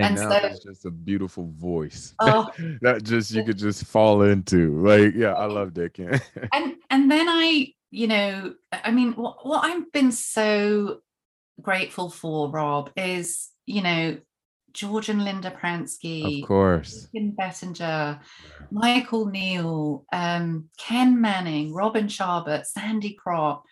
and 0.00 0.14
now 0.14 0.30
so, 0.30 0.46
it's 0.46 0.64
just 0.64 0.86
a 0.86 0.90
beautiful 0.90 1.52
voice 1.56 2.14
oh, 2.20 2.48
that 2.82 3.02
just 3.02 3.32
you 3.32 3.42
could 3.44 3.58
just 3.58 3.84
fall 3.84 4.22
into. 4.22 4.80
Like 4.80 5.14
yeah 5.16 5.32
i 5.32 5.46
love 5.46 5.74
dick 5.74 5.98
and 6.52 6.74
and 6.90 7.10
then 7.10 7.28
i 7.28 7.72
you 7.90 8.06
know 8.06 8.54
i 8.72 8.90
mean 8.90 9.14
what, 9.14 9.44
what 9.44 9.64
i've 9.64 9.90
been 9.92 10.12
so 10.12 11.00
grateful 11.60 12.10
for 12.10 12.50
rob 12.50 12.90
is 12.96 13.48
you 13.66 13.82
know 13.82 14.16
George 14.78 15.08
and 15.08 15.24
Linda 15.24 15.50
Pransky, 15.50 16.42
of 16.42 16.46
course, 16.46 17.08
Kim 17.12 17.32
Bettinger, 17.32 18.20
Michael 18.70 19.26
Neill, 19.26 20.04
um, 20.12 20.68
Ken 20.78 21.20
Manning, 21.20 21.74
Robin 21.74 22.06
Charbit, 22.06 22.64
Sandy 22.64 23.18
Krot, 23.18 23.62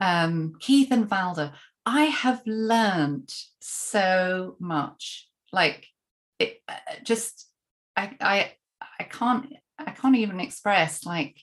um, 0.00 0.54
Keith 0.58 0.90
and 0.90 1.08
Valda. 1.08 1.52
I 1.86 2.06
have 2.06 2.42
learned 2.46 3.32
so 3.60 4.56
much. 4.58 5.28
Like 5.52 5.86
it, 6.40 6.60
uh, 6.68 6.74
just 7.04 7.48
I, 7.96 8.16
I 8.20 8.52
I 8.98 9.04
can't 9.04 9.46
I 9.78 9.92
can't 9.92 10.16
even 10.16 10.40
express 10.40 11.06
like 11.06 11.36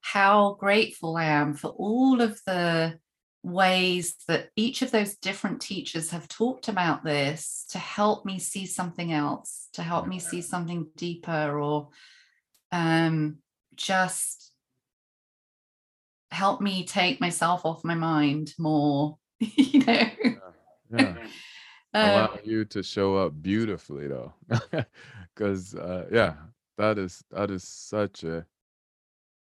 how 0.00 0.56
grateful 0.58 1.18
I 1.18 1.26
am 1.26 1.52
for 1.52 1.68
all 1.68 2.22
of 2.22 2.40
the 2.46 2.98
ways 3.42 4.16
that 4.28 4.50
each 4.56 4.82
of 4.82 4.90
those 4.90 5.16
different 5.16 5.60
teachers 5.60 6.10
have 6.10 6.28
talked 6.28 6.68
about 6.68 7.04
this 7.04 7.66
to 7.70 7.78
help 7.78 8.24
me 8.24 8.38
see 8.38 8.66
something 8.66 9.12
else, 9.12 9.68
to 9.72 9.82
help 9.82 10.06
me 10.06 10.18
see 10.18 10.42
something 10.42 10.86
deeper, 10.96 11.58
or 11.58 11.88
um, 12.72 13.38
just 13.74 14.52
help 16.30 16.60
me 16.60 16.84
take 16.84 17.20
myself 17.20 17.64
off 17.64 17.84
my 17.84 17.94
mind 17.94 18.52
more, 18.58 19.18
you 19.38 19.80
know. 19.80 19.94
Yeah. 19.94 20.38
yeah. 20.92 21.14
Allow 21.92 22.26
um, 22.26 22.38
you 22.44 22.64
to 22.66 22.84
show 22.84 23.16
up 23.16 23.42
beautifully 23.42 24.06
though. 24.06 24.32
Cause 25.34 25.74
uh, 25.74 26.06
yeah, 26.12 26.34
that 26.78 26.98
is 26.98 27.24
that 27.32 27.50
is 27.50 27.64
such 27.64 28.22
a 28.22 28.46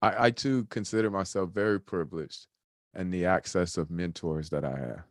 I, 0.01 0.25
I 0.25 0.31
too 0.31 0.65
consider 0.71 1.11
myself 1.11 1.51
very 1.51 1.79
privileged 1.79 2.47
and 2.93 3.13
the 3.13 3.25
access 3.25 3.77
of 3.77 3.89
mentors 3.89 4.49
that 4.49 4.63
I 4.63 4.77
have. 4.77 5.03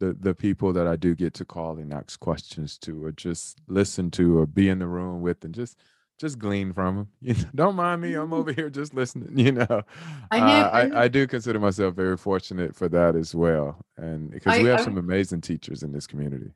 The 0.00 0.12
the 0.12 0.34
people 0.34 0.72
that 0.72 0.86
I 0.86 0.96
do 0.96 1.14
get 1.14 1.34
to 1.34 1.44
call 1.44 1.78
and 1.78 1.92
ask 1.92 2.18
questions 2.18 2.78
to 2.78 3.04
or 3.04 3.12
just 3.12 3.58
listen 3.68 4.10
to 4.12 4.38
or 4.38 4.46
be 4.46 4.68
in 4.68 4.80
the 4.80 4.88
room 4.88 5.22
with 5.22 5.44
and 5.44 5.54
just 5.54 5.78
just 6.18 6.38
glean 6.38 6.72
from 6.72 6.96
them. 6.96 7.08
You 7.20 7.34
know, 7.34 7.50
don't 7.54 7.76
mind 7.76 8.02
me. 8.02 8.14
I'm 8.14 8.32
over 8.32 8.52
here 8.52 8.70
just 8.70 8.94
listening. 8.94 9.38
You 9.38 9.52
know, 9.52 9.82
I 10.30 10.40
know. 10.40 10.46
Uh, 10.46 10.70
I, 10.72 11.02
I 11.04 11.08
do 11.08 11.26
consider 11.26 11.60
myself 11.60 11.94
very 11.94 12.16
fortunate 12.16 12.74
for 12.74 12.88
that 12.88 13.14
as 13.16 13.34
well, 13.34 13.78
and 13.96 14.30
because 14.30 14.58
we 14.60 14.68
have 14.68 14.80
I, 14.80 14.84
some 14.84 14.98
amazing 14.98 15.42
teachers 15.42 15.82
in 15.82 15.92
this 15.92 16.06
community. 16.06 16.52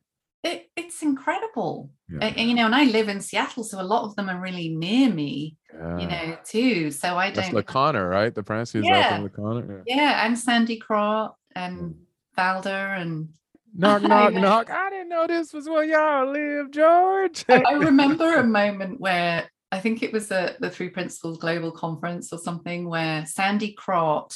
It, 0.89 0.93
it's 0.93 1.03
incredible, 1.03 1.91
yeah. 2.09 2.27
and, 2.27 2.49
you 2.49 2.55
know, 2.55 2.67
and 2.67 2.75
I 2.75 2.85
live 2.85 3.09
in 3.09 3.21
Seattle, 3.21 3.65
so 3.65 3.81
a 3.81 3.83
lot 3.83 4.05
of 4.05 4.17
them 4.17 4.29
are 4.29 4.41
really 4.41 4.71
near 4.71 5.13
me 5.13 5.59
yeah. 5.79 5.99
you 5.99 6.07
know, 6.07 6.39
too. 6.45 6.91
So 6.91 7.17
I 7.17 7.31
don't. 7.31 7.53
That's 7.53 7.67
LaConner, 7.67 8.09
right? 8.09 8.35
The 8.35 8.43
Francis 8.43 8.85
yeah. 8.85 9.19
LaConner. 9.19 9.83
Yeah. 9.87 9.97
yeah, 9.97 10.27
and 10.27 10.39
Sandy 10.39 10.81
Krot 10.81 11.35
and 11.55 11.95
Valda 12.37 13.01
and. 13.01 13.29
Knock, 13.75 14.03
knock, 14.03 14.33
knock. 14.33 14.71
I 14.71 14.91
didn't 14.91 15.11
know 15.11 15.27
this 15.27 15.53
was 15.53 15.69
where 15.69 15.85
y'all 15.85 16.33
live, 16.33 16.71
George. 16.71 17.45
I, 17.49 17.73
remember 17.73 18.37
a 18.37 18.45
moment 18.45 18.99
where 18.99 19.49
I 19.71 19.79
think 19.79 20.03
it 20.03 20.13
was 20.13 20.29
the, 20.29 20.57
the 20.59 20.71
Three 20.71 20.89
Principles 20.89 21.39
Global 21.39 21.71
Conference 21.71 22.33
or 22.33 22.39
something 22.39 22.89
where 22.89 23.27
Sandy 23.27 23.77
Krot 23.79 24.35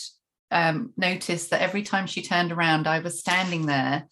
um, 0.52 0.92
noticed 0.96 1.50
that 1.50 1.62
every 1.62 1.82
time 1.82 2.06
she 2.06 2.22
turned 2.22 2.52
around, 2.52 2.86
I 2.86 3.00
was 3.00 3.18
standing 3.18 3.66
there. 3.66 4.06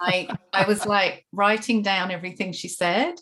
I 0.00 0.28
I 0.52 0.66
was 0.66 0.84
like 0.86 1.26
writing 1.32 1.82
down 1.82 2.10
everything 2.10 2.52
she 2.52 2.68
said 2.68 3.14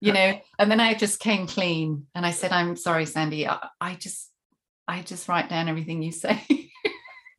you 0.00 0.12
know 0.12 0.40
and 0.58 0.70
then 0.70 0.80
i 0.80 0.94
just 0.94 1.20
came 1.20 1.46
clean 1.46 2.06
and 2.14 2.24
i 2.24 2.30
said 2.30 2.52
i'm 2.52 2.76
sorry 2.76 3.06
sandy. 3.06 3.48
I, 3.48 3.68
I 3.80 3.94
just 3.94 4.30
i 4.86 5.02
just 5.02 5.28
write 5.28 5.48
down 5.48 5.68
everything 5.68 6.02
you 6.02 6.12
say. 6.12 6.40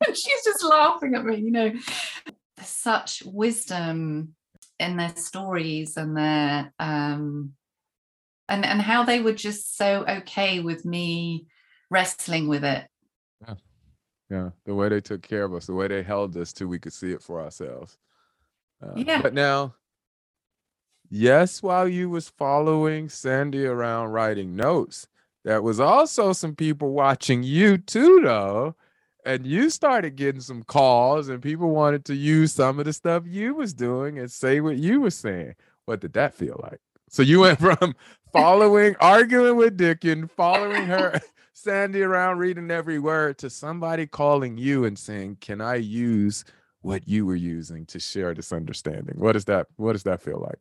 And 0.06 0.16
she's 0.16 0.44
just 0.44 0.64
laughing 0.64 1.14
at 1.14 1.24
me 1.24 1.36
you 1.36 1.50
know. 1.50 1.72
There's 2.56 2.68
such 2.68 3.22
wisdom 3.24 4.34
in 4.78 4.96
their 4.96 5.14
stories 5.16 5.96
and 5.96 6.16
their 6.16 6.72
um 6.78 7.52
and 8.48 8.64
and 8.64 8.82
how 8.82 9.04
they 9.04 9.20
were 9.20 9.32
just 9.32 9.76
so 9.76 10.04
okay 10.06 10.60
with 10.60 10.84
me 10.84 11.46
wrestling 11.90 12.48
with 12.48 12.64
it. 12.64 12.86
Yeah 13.46 13.54
yeah 14.30 14.50
the 14.64 14.74
way 14.74 14.88
they 14.88 15.00
took 15.00 15.22
care 15.22 15.44
of 15.44 15.54
us 15.54 15.66
the 15.66 15.74
way 15.74 15.88
they 15.88 16.02
held 16.02 16.36
us 16.36 16.52
till 16.52 16.68
we 16.68 16.78
could 16.78 16.92
see 16.92 17.12
it 17.12 17.22
for 17.22 17.40
ourselves 17.40 17.98
uh, 18.82 18.92
yeah 18.96 19.20
but 19.20 19.34
now 19.34 19.74
Yes, 21.12 21.60
while 21.60 21.88
you 21.88 22.08
was 22.08 22.28
following 22.28 23.08
Sandy 23.08 23.66
around 23.66 24.10
writing 24.10 24.54
notes, 24.54 25.08
there 25.44 25.60
was 25.60 25.80
also 25.80 26.32
some 26.32 26.54
people 26.54 26.92
watching 26.92 27.42
you 27.42 27.78
too, 27.78 28.20
though. 28.22 28.76
And 29.26 29.44
you 29.44 29.70
started 29.70 30.14
getting 30.16 30.40
some 30.40 30.62
calls, 30.62 31.28
and 31.28 31.42
people 31.42 31.70
wanted 31.70 32.04
to 32.06 32.14
use 32.14 32.52
some 32.52 32.78
of 32.78 32.84
the 32.84 32.92
stuff 32.92 33.24
you 33.26 33.54
was 33.54 33.74
doing 33.74 34.18
and 34.20 34.30
say 34.30 34.60
what 34.60 34.76
you 34.76 35.00
were 35.00 35.10
saying. 35.10 35.56
What 35.84 36.00
did 36.00 36.12
that 36.12 36.32
feel 36.34 36.58
like? 36.62 36.80
So 37.08 37.22
you 37.22 37.40
went 37.40 37.58
from 37.60 37.96
following, 38.32 38.94
arguing 39.00 39.56
with 39.56 39.76
Dicken, 39.76 40.28
following 40.28 40.86
her, 40.86 41.20
Sandy 41.62 42.02
around 42.02 42.38
reading 42.38 42.70
every 42.70 42.98
word, 42.98 43.38
to 43.38 43.50
somebody 43.50 44.06
calling 44.06 44.56
you 44.56 44.84
and 44.84 44.98
saying, 44.98 45.38
"Can 45.40 45.60
I 45.60 45.76
use 45.76 46.44
what 46.82 47.06
you 47.06 47.26
were 47.26 47.36
using 47.36 47.86
to 47.86 48.00
share 48.00 48.34
this 48.34 48.52
understanding?" 48.52 49.18
What 49.18 49.32
does 49.32 49.44
that? 49.46 49.66
What 49.76 49.92
does 49.92 50.04
that 50.04 50.22
feel 50.22 50.40
like? 50.40 50.58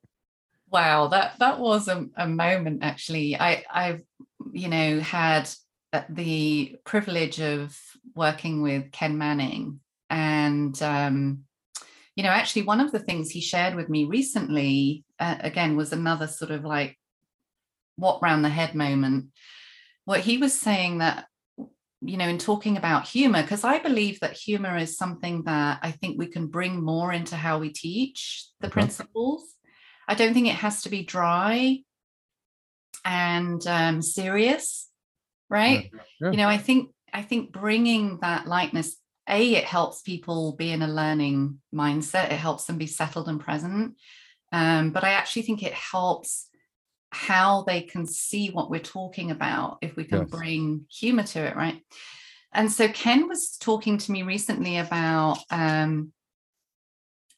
wow 0.71 1.07
that 1.07 1.37
that 1.39 1.59
was 1.59 1.87
a, 1.87 2.05
a 2.17 2.27
moment 2.27 2.83
actually 2.83 3.35
i 3.39 3.63
i've 3.71 4.01
you 4.51 4.67
know 4.67 4.99
had 4.99 5.49
uh, 5.93 6.03
the 6.09 6.75
privilege 6.83 7.41
of 7.41 7.77
working 8.15 8.61
with 8.61 8.91
ken 8.91 9.17
manning 9.17 9.79
and 10.09 10.81
um 10.81 11.39
you 12.15 12.23
know 12.23 12.29
actually 12.29 12.61
one 12.61 12.79
of 12.79 12.91
the 12.91 12.99
things 12.99 13.29
he 13.29 13.41
shared 13.41 13.75
with 13.75 13.89
me 13.89 14.05
recently 14.05 15.03
uh, 15.19 15.35
again 15.39 15.75
was 15.75 15.91
another 15.91 16.27
sort 16.27 16.51
of 16.51 16.63
like 16.63 16.97
what 17.95 18.21
round 18.21 18.45
the 18.45 18.49
head 18.49 18.75
moment 18.75 19.25
what 20.09 20.21
he 20.21 20.37
was 20.37 20.53
saying 20.53 20.97
that 20.97 21.25
you 22.01 22.17
know 22.17 22.27
in 22.27 22.37
talking 22.37 22.77
about 22.77 23.07
humor 23.07 23.41
because 23.41 23.63
i 23.63 23.77
believe 23.77 24.19
that 24.19 24.33
humor 24.33 24.75
is 24.77 24.97
something 24.97 25.43
that 25.43 25.79
i 25.83 25.91
think 25.91 26.17
we 26.17 26.27
can 26.27 26.47
bring 26.47 26.83
more 26.83 27.11
into 27.13 27.35
how 27.35 27.59
we 27.59 27.69
teach 27.69 28.47
the 28.61 28.67
okay. 28.67 28.73
principles 28.73 29.55
I 30.09 30.15
don't 30.15 30.33
think 30.33 30.47
it 30.47 30.55
has 30.55 30.81
to 30.81 30.89
be 30.89 31.03
dry 31.03 31.83
and 33.05 33.65
um, 33.67 34.01
serious, 34.01 34.89
right? 35.51 35.91
Yeah. 35.93 35.99
Yeah. 36.19 36.31
You 36.31 36.37
know, 36.37 36.49
I 36.49 36.57
think 36.57 36.89
I 37.13 37.21
think 37.21 37.51
bringing 37.51 38.17
that 38.21 38.47
lightness, 38.47 38.97
a, 39.29 39.53
it 39.53 39.65
helps 39.65 40.01
people 40.01 40.55
be 40.55 40.71
in 40.71 40.81
a 40.81 40.87
learning 40.87 41.59
mindset. 41.73 42.31
It 42.31 42.39
helps 42.39 42.65
them 42.65 42.79
be 42.79 42.87
settled 42.87 43.29
and 43.29 43.39
present. 43.39 43.97
Um, 44.51 44.89
but 44.89 45.03
I 45.03 45.11
actually 45.11 45.43
think 45.43 45.61
it 45.61 45.73
helps 45.73 46.48
how 47.11 47.63
they 47.63 47.81
can 47.81 48.05
see 48.05 48.49
what 48.49 48.69
we're 48.69 48.79
talking 48.79 49.31
about 49.31 49.79
if 49.81 49.95
we 49.95 50.03
can 50.03 50.19
Yes. 50.19 50.29
bring 50.29 50.85
humor 50.91 51.23
to 51.23 51.39
it, 51.39 51.55
right? 51.55 51.81
And 52.53 52.71
so 52.71 52.87
Ken 52.87 53.27
was 53.27 53.57
talking 53.57 53.97
to 53.97 54.11
me 54.11 54.23
recently 54.23 54.77
about 54.77 55.39
um, 55.49 56.13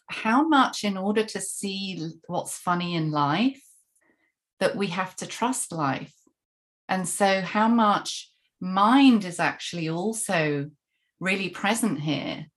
how 0.08 0.48
much, 0.48 0.84
in 0.84 0.98
order 0.98 1.24
to 1.24 1.42
see 1.42 2.12
what's 2.28 2.58
funny 2.58 2.96
in 2.96 3.12
life, 3.12 3.62
that 4.60 4.76
we 4.76 4.88
have 4.88 5.16
to 5.18 5.26
trust 5.26 5.72
life. 5.72 6.14
And 6.88 7.08
so, 7.08 7.42
how 7.42 7.68
much 7.68 8.30
mind 8.60 9.26
is 9.26 9.40
actually 9.40 9.90
also 9.90 10.70
really 11.20 11.50
present 11.50 12.00
here. 12.00 12.48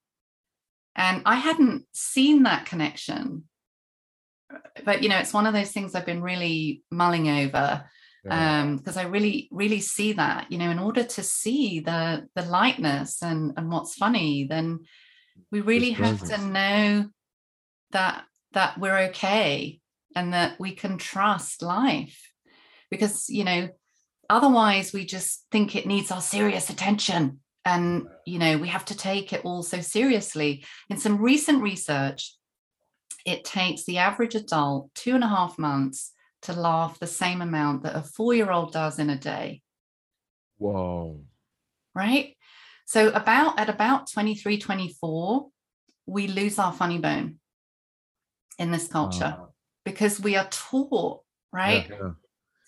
And 0.96 1.22
I 1.24 1.37
hadn't 1.37 1.87
seen 1.92 2.42
that 2.44 2.66
connection. 2.66 3.44
But, 4.85 5.02
you 5.02 5.09
know, 5.09 5.18
it's 5.18 5.33
one 5.33 5.46
of 5.46 5.54
those 5.54 5.72
things 5.72 5.94
I've 5.94 6.07
been 6.07 6.22
really 6.22 6.83
mulling 6.90 7.28
over 7.28 7.85
Yeah. 8.24 8.61
um 8.61 8.78
because 8.78 8.96
i 8.96 9.02
really 9.02 9.48
really 9.52 9.80
see 9.80 10.14
that 10.14 10.50
you 10.50 10.57
know 10.57 10.70
in 10.70 10.78
order 10.78 11.04
to 11.04 11.22
see 11.22 11.80
the 11.80 12.26
the 12.35 12.46
lightness 12.59 13.22
and 13.22 13.52
and 13.59 13.70
what's 13.70 13.96
funny 13.96 14.46
then 14.48 14.78
we 15.52 15.61
really 15.61 15.90
have 15.90 16.22
to 16.24 16.38
know 16.38 17.07
that 17.90 18.24
that 18.52 18.78
we're 18.78 18.98
okay 19.11 19.80
and 20.16 20.33
that 20.33 20.59
we 20.59 20.72
can 20.72 20.96
trust 20.98 21.62
life. 21.62 22.30
Because 22.90 23.28
you 23.28 23.44
know 23.44 23.68
otherwise 24.30 24.92
we 24.92 25.04
just 25.04 25.44
think 25.50 25.76
it 25.76 25.87
needs 25.87 26.11
our 26.11 26.20
serious 26.20 26.70
attention 26.70 27.40
and 27.64 28.07
you 28.24 28.38
know 28.38 28.57
we 28.59 28.68
have 28.68 28.85
to 28.87 28.96
take 28.96 29.33
it 29.33 29.44
all 29.44 29.62
so 29.62 29.80
seriously. 29.80 30.64
In 30.88 30.96
some 30.96 31.18
recent 31.18 31.62
research 31.62 32.35
it 33.24 33.44
takes 33.44 33.84
the 33.84 33.98
average 33.98 34.34
adult 34.34 34.90
two 34.94 35.14
and 35.14 35.24
a 35.24 35.28
half 35.28 35.58
months 35.58 36.12
to 36.42 36.52
laugh 36.52 36.98
the 36.98 37.06
same 37.06 37.40
amount 37.40 37.82
that 37.82 37.96
a 37.96 38.02
four 38.02 38.34
year 38.34 38.50
old 38.50 38.72
does 38.72 38.98
in 38.98 39.10
a 39.10 39.16
day, 39.16 39.62
Whoa. 40.58 41.20
right? 41.94 42.36
So, 42.86 43.08
about 43.08 43.58
at 43.58 43.70
about 43.70 44.10
23, 44.12 44.58
24, 44.58 45.48
we 46.06 46.26
lose 46.26 46.58
our 46.58 46.72
funny 46.72 46.98
bone 46.98 47.38
in 48.58 48.70
this 48.70 48.88
culture 48.88 49.36
because 49.84 50.20
we 50.20 50.36
are 50.36 50.46
taught, 50.50 51.22
right? 51.52 51.86
Yeah, 51.88 51.96
yeah. 52.00 52.10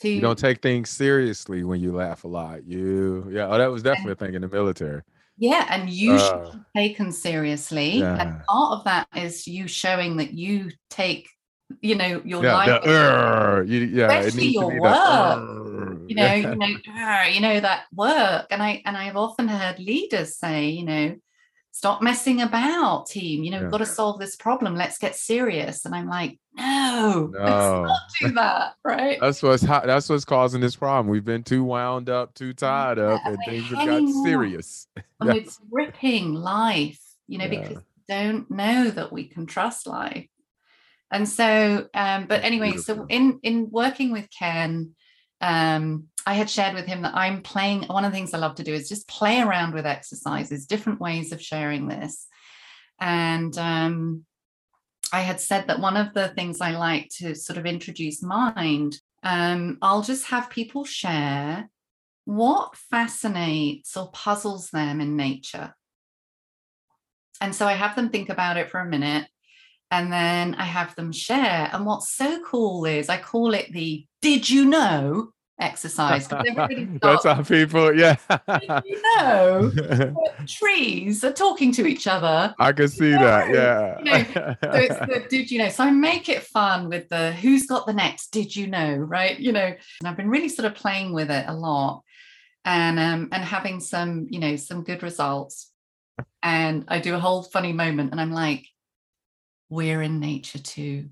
To 0.03 0.09
You 0.09 0.20
don't 0.20 0.38
take 0.38 0.61
things 0.61 0.90
seriously 0.90 1.64
when 1.64 1.81
you 1.81 1.92
laugh 1.92 2.25
a 2.25 2.29
lot. 2.29 2.66
You, 2.66 3.29
yeah. 3.31 3.49
Oh, 3.49 3.57
that 3.57 3.70
was 3.70 3.83
definitely 3.83 4.12
a 4.12 4.16
thing 4.16 4.35
in 4.35 4.42
the 4.42 4.49
military. 4.49 5.03
Yeah, 5.38 5.66
and 5.70 5.90
you 5.90 6.18
should 6.18 6.33
Uh, 6.35 6.51
be 6.53 6.59
taken 6.88 7.12
seriously. 7.12 7.99
yeah. 8.01 8.16
And 8.20 8.42
part 8.49 8.79
of 8.79 8.85
that 8.85 9.09
is 9.14 9.46
you 9.46 9.68
showing 9.68 10.16
that 10.18 10.33
you 10.33 10.70
take, 10.90 11.29
you 11.81 11.94
know, 11.94 12.22
your 12.25 12.42
yeah, 12.44 12.55
life. 12.55 12.83
the, 12.83 13.64
you, 13.66 13.81
yeah, 13.87 14.12
Especially 14.18 14.49
your 14.49 14.81
work. 14.81 14.94
"Urgh," 14.94 16.09
you 16.09 16.16
know, 16.16 16.25
yeah. 16.35 16.51
you 16.53 16.57
know, 16.57 17.22
you 17.35 17.40
know 17.40 17.61
that 17.61 17.85
work. 17.92 18.46
And 18.51 18.62
I 18.62 18.83
and 18.87 18.96
I've 18.96 19.16
often 19.16 19.49
heard 19.49 19.79
leaders 19.79 20.38
say, 20.38 20.68
you 20.70 20.85
know, 20.85 21.16
stop 21.77 22.01
messing 22.01 22.41
about, 22.41 23.07
team. 23.07 23.45
You 23.45 23.51
know, 23.51 23.57
Yeah. 23.59 23.62
we've 23.65 23.71
got 23.71 23.79
to 23.79 23.87
solve 23.87 24.19
this 24.19 24.35
problem. 24.35 24.77
Let's 24.77 24.97
get 24.97 25.15
serious. 25.15 25.85
And 25.85 25.95
I'm 25.95 26.09
like, 26.09 26.39
no, 26.55 27.31
let's 27.39 27.91
not 27.91 28.01
do 28.19 28.29
that, 28.33 28.75
right? 28.83 29.19
That's 29.21 29.43
what's 29.43 29.62
hot. 29.62 29.85
That's 29.85 30.09
what's 30.09 30.25
causing 30.25 30.62
this 30.62 30.75
problem. 30.75 31.09
We've 31.09 31.23
been 31.25 31.43
too 31.43 31.62
wound 31.65 32.09
up, 32.09 32.33
too 32.33 32.55
tied 32.55 32.99
up, 32.99 33.21
and 33.27 33.37
things 33.45 33.65
have 33.67 33.87
got 33.87 33.89
on. 33.91 34.25
serious. 34.25 34.89
And 34.97 35.05
Yeah. 35.29 35.35
it's 35.35 35.61
ripping 35.71 36.33
life, 36.33 36.99
you 37.29 37.37
know, 37.37 37.45
Yeah. 37.45 37.61
because 37.61 37.77
we 37.77 37.83
don't 38.09 38.51
know 38.51 38.91
that 38.91 39.12
we 39.12 39.29
can 39.29 39.45
trust 39.45 39.87
life. 39.87 40.29
And 41.12 41.29
so, 41.29 41.89
um, 41.93 42.23
but 42.23 42.29
That's 42.29 42.45
anyway, 42.47 42.71
beautiful. 42.73 43.05
so 43.05 43.07
in 43.11 43.39
in 43.43 43.69
working 43.71 44.12
with 44.12 44.29
Ken, 44.31 44.95
um, 45.40 46.05
I 46.27 46.35
had 46.35 46.51
shared 46.51 46.75
with 46.75 46.87
him 46.87 47.03
that 47.03 47.14
I'm 47.14 47.42
playing. 47.42 47.85
One 47.85 48.05
of 48.05 48.11
the 48.11 48.16
things 48.16 48.35
I 48.35 48.38
love 48.38 48.57
to 48.57 48.64
do 48.64 48.75
is 48.75 48.88
just 48.88 49.09
play 49.09 49.40
around 49.40 49.75
with 49.75 49.87
exercises, 49.87 50.66
different 50.66 51.01
ways 51.01 51.33
of 51.33 51.42
sharing 51.42 51.87
this. 51.88 52.27
And 53.01 53.57
um, 53.59 54.25
I 55.12 55.20
had 55.20 55.40
said 55.40 55.68
that 55.68 55.81
one 55.81 55.96
of 55.96 56.14
the 56.14 56.29
things 56.29 56.61
I 56.61 56.72
like 56.72 57.11
to 57.18 57.35
sort 57.35 57.59
of 57.59 57.66
introduce 57.66 58.22
mind, 58.22 58.96
um, 59.22 59.79
I'll 59.83 60.03
just 60.03 60.27
have 60.27 60.51
people 60.51 60.85
share 60.85 61.68
what 62.25 62.77
fascinates 62.77 63.96
or 63.96 64.11
puzzles 64.11 64.70
them 64.70 65.01
in 65.01 65.16
nature. 65.16 65.75
And 67.40 67.55
so 67.55 67.66
I 67.66 67.75
have 67.75 67.94
them 67.94 68.09
think 68.09 68.31
about 68.31 68.57
it 68.57 68.70
for 68.70 68.81
a 68.81 68.87
minute 68.87 69.29
and 69.90 70.12
then 70.12 70.55
I 70.57 70.64
have 70.64 70.94
them 70.96 71.12
share. 71.12 71.70
And 71.72 71.87
what's 71.87 72.11
so 72.14 72.40
cool 72.44 72.85
is 72.87 73.09
I 73.09 73.18
call 73.18 73.55
it 73.55 73.72
the 73.72 74.05
did 74.22 74.49
you 74.51 74.64
know 74.66 75.31
exercise. 75.59 76.29
That's 77.03 77.25
how 77.25 77.42
people, 77.42 77.94
yeah. 77.96 78.16
did 78.29 78.83
you 78.85 79.03
know 79.16 79.68
that 79.75 80.14
trees 80.46 81.25
are 81.25 81.33
talking 81.33 81.72
to 81.72 81.87
each 81.87 82.07
other? 82.07 82.55
I 82.59 82.72
can 82.72 82.88
see 82.88 83.12
that. 83.12 83.49
know, 83.49 83.55
Yeah. 83.55 83.99
you 83.99 84.05
know, 84.05 84.55
So 84.62 84.70
it's 84.79 84.96
the 84.99 85.27
did 85.31 85.51
you 85.51 85.59
know? 85.59 85.68
So 85.68 85.85
I 85.85 85.90
make 85.90 86.29
it 86.29 86.42
fun 86.42 86.88
with 86.88 87.09
the 87.09 87.33
who's 87.33 87.66
got 87.66 87.87
the 87.87 87.94
next 87.94 88.33
did 88.33 88.55
you 88.55 88.66
know, 88.66 88.94
right? 88.96 89.38
You 89.38 89.53
know, 89.53 89.66
and 89.66 90.09
I've 90.09 90.16
been 90.16 90.29
really 90.31 90.49
sort 90.49 90.66
of 90.66 90.75
playing 90.75 91.12
with 91.12 91.31
it 91.31 91.44
a 91.49 91.55
lot 91.55 92.03
and 92.64 92.99
um 92.99 93.29
and 93.33 93.42
having 93.44 93.81
some, 93.81 94.27
you 94.29 94.40
know, 94.40 94.57
some 94.57 94.83
good 94.85 95.03
results. 95.03 95.70
And 96.42 96.85
I 96.88 96.99
do 97.01 97.14
a 97.14 97.18
whole 97.20 97.42
funny 97.42 97.72
moment 97.72 98.12
and 98.12 98.20
I'm 98.20 98.33
like, 98.33 98.66
we're 99.68 100.02
in 100.02 100.20
nature 100.20 100.59
too. 100.59 101.09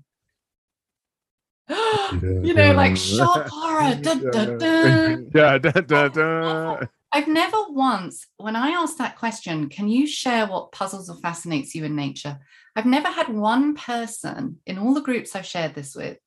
you 1.69 2.53
know, 2.53 2.73
like 2.73 2.95
shock 2.97 3.47
horror. 3.47 3.95
dun, 3.95 4.29
dun, 4.31 4.57
dun. 4.57 5.31
yeah. 5.35 5.57
da, 5.57 5.71
da, 5.71 6.07
da. 6.07 6.79
I've 7.11 7.27
never 7.27 7.57
once, 7.69 8.27
when 8.37 8.55
I 8.57 8.71
asked 8.71 8.97
that 8.97 9.17
question, 9.17 9.69
can 9.69 9.87
you 9.87 10.05
share 10.05 10.47
what 10.47 10.73
puzzles 10.73 11.09
or 11.09 11.15
fascinates 11.17 11.73
you 11.73 11.85
in 11.85 11.95
nature? 11.95 12.39
I've 12.75 12.85
never 12.85 13.07
had 13.07 13.29
one 13.29 13.75
person 13.75 14.59
in 14.65 14.77
all 14.77 14.93
the 14.93 15.01
groups 15.01 15.35
I've 15.35 15.45
shared 15.45 15.75
this 15.75 15.95
with 15.95 16.17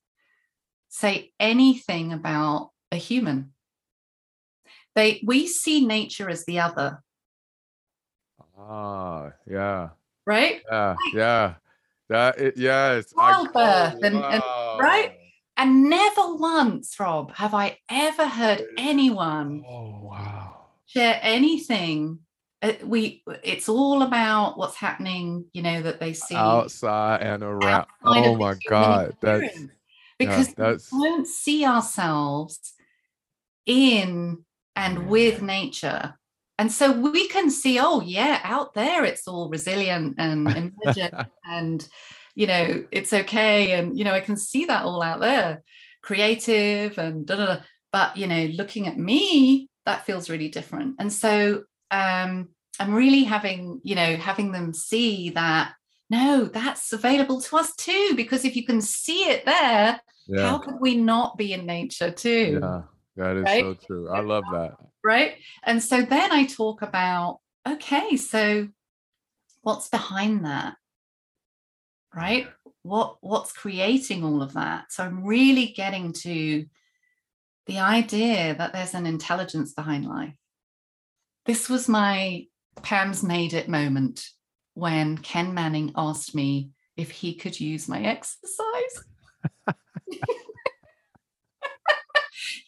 say 0.89 1.33
anything 1.39 2.13
about 2.13 2.71
a 2.91 2.97
human. 2.97 3.53
They 4.95 5.21
we 5.25 5.47
see 5.47 5.87
nature 5.87 6.29
as 6.31 6.45
the 6.47 6.61
other, 6.61 7.03
Ah, 8.59 9.33
yeah. 9.47 9.91
right? 10.27 10.63
Yeah. 10.71 10.97
Yeah. 11.15 11.55
That 12.09 12.39
it, 12.39 12.57
yes. 12.57 13.13
Childbirth 13.13 14.03
and- 14.03 14.17
and- 14.17 14.43
right? 14.81 15.15
And 15.57 15.91
never 15.91 16.35
once, 16.37 16.99
Rob, 17.01 17.35
have 17.35 17.53
I 17.53 17.79
ever 17.91 18.27
heard 18.27 18.65
anyone 18.79 19.65
Oh 19.69 19.99
wow. 20.03 20.67
share 20.87 21.19
anything. 21.23 22.21
Uh, 22.63 22.73
we 22.85 23.23
it's 23.43 23.69
all 23.69 24.03
about 24.03 24.57
what's 24.57 24.77
happening, 24.77 25.45
you 25.53 25.63
know, 25.63 25.83
that 25.83 26.01
they 26.01 26.13
see 26.13 26.35
Outside 26.37 27.23
and 27.23 27.43
around. 27.43 27.87
outside 28.05 28.27
Oh 28.27 28.37
my 28.37 28.55
God. 28.69 29.17
That's 29.21 29.59
because 30.19 30.55
that's- 30.55 30.93
we 30.93 30.99
don't 31.05 31.27
see 31.27 31.65
ourselves 31.65 32.73
in 33.67 34.45
and 34.77 35.09
with 35.09 35.43
nature. 35.43 36.15
And 36.59 36.73
so 36.73 36.91
we 36.93 37.29
can 37.29 37.51
see, 37.51 37.79
oh 37.79 38.01
yeah, 38.01 38.41
out 38.43 38.75
there 38.75 39.05
it's 39.05 39.29
all 39.29 39.49
resilient 39.49 40.17
and 40.19 40.73
emergent 40.85 41.15
and 41.45 41.89
you 42.35 42.47
know 42.47 42.85
it's 42.91 43.13
okay. 43.13 43.73
And 43.73 43.97
you 43.97 44.05
know, 44.05 44.13
I 44.13 44.21
can 44.21 44.37
see 44.37 44.65
that 44.65 44.85
all 44.85 45.03
out 45.03 45.21
there, 45.21 45.63
creative 46.03 46.99
and 46.99 47.27
da, 47.27 47.37
da, 47.37 47.47
da. 47.47 47.61
but 47.93 48.17
you 48.17 48.27
know, 48.27 48.47
looking 48.55 48.89
at 48.89 48.99
me, 48.99 49.69
that 49.87 50.05
feels 50.05 50.29
really 50.29 50.49
different. 50.49 50.97
And 50.99 51.13
so 51.13 51.63
um 51.91 52.49
I'm 52.81 52.95
really 52.95 53.25
having, 53.25 53.81
you 53.83 53.95
know, 53.95 54.17
having 54.17 54.53
them 54.53 54.73
see 54.73 55.31
that 55.31 55.75
no, 56.11 56.47
that's 56.47 56.93
available 56.93 57.41
to 57.43 57.57
us 57.57 57.75
too, 57.77 58.15
because 58.17 58.45
if 58.45 58.57
you 58.57 58.65
can 58.65 58.81
see 58.81 59.29
it 59.29 59.45
there, 59.45 60.01
yeah. 60.27 60.49
how 60.49 60.59
could 60.59 60.81
we 60.81 60.97
not 60.97 61.37
be 61.37 61.53
in 61.53 61.67
nature 61.67 62.11
too? 62.11 62.59
Yeah. 62.63 62.83
That 63.19 63.37
is 63.37 63.43
Right? 63.43 63.63
so 63.63 63.75
true. 63.75 64.09
I 64.09 64.21
love 64.21 64.45
that. 64.53 64.77
Right. 65.03 65.35
And 65.65 65.83
so 65.83 66.03
then 66.03 66.31
I 66.31 66.47
talk 66.47 66.83
about, 66.83 67.41
okay, 67.69 68.17
so 68.17 68.69
what's 69.63 69.89
behind 69.89 70.45
that? 70.45 70.77
Right? 72.15 72.47
What 72.83 73.19
what's 73.21 73.53
creating 73.53 74.23
all 74.23 74.41
of 74.41 74.53
that? 74.53 74.93
So 74.93 75.03
I'm 75.03 75.25
really 75.25 75.67
getting 75.67 76.13
to 76.13 76.65
the 77.67 77.81
idea 77.81 78.55
that 78.55 78.73
there's 78.73 78.95
an 78.95 79.05
intelligence 79.05 79.75
behind 79.75 80.07
life. 80.07 80.35
This 81.45 81.69
was 81.69 81.89
my 81.89 82.47
Pam's 82.83 83.25
made 83.25 83.53
it 83.53 83.69
moment 83.69 84.29
when 84.75 85.19
Ken 85.19 85.53
Manning 85.53 85.93
asked 85.97 86.37
me 86.37 86.71
if 86.97 87.11
he 87.11 87.35
could 87.35 87.59
use 87.59 87.89
my 87.89 88.01
exercise. 88.01 89.05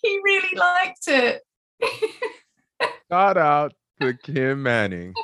he 0.02 0.20
really 0.24 0.56
liked 0.56 1.08
it. 1.08 1.42
Shout 3.10 3.36
out 3.36 3.74
to 4.00 4.14
Ken 4.14 4.62
Manning. 4.62 5.14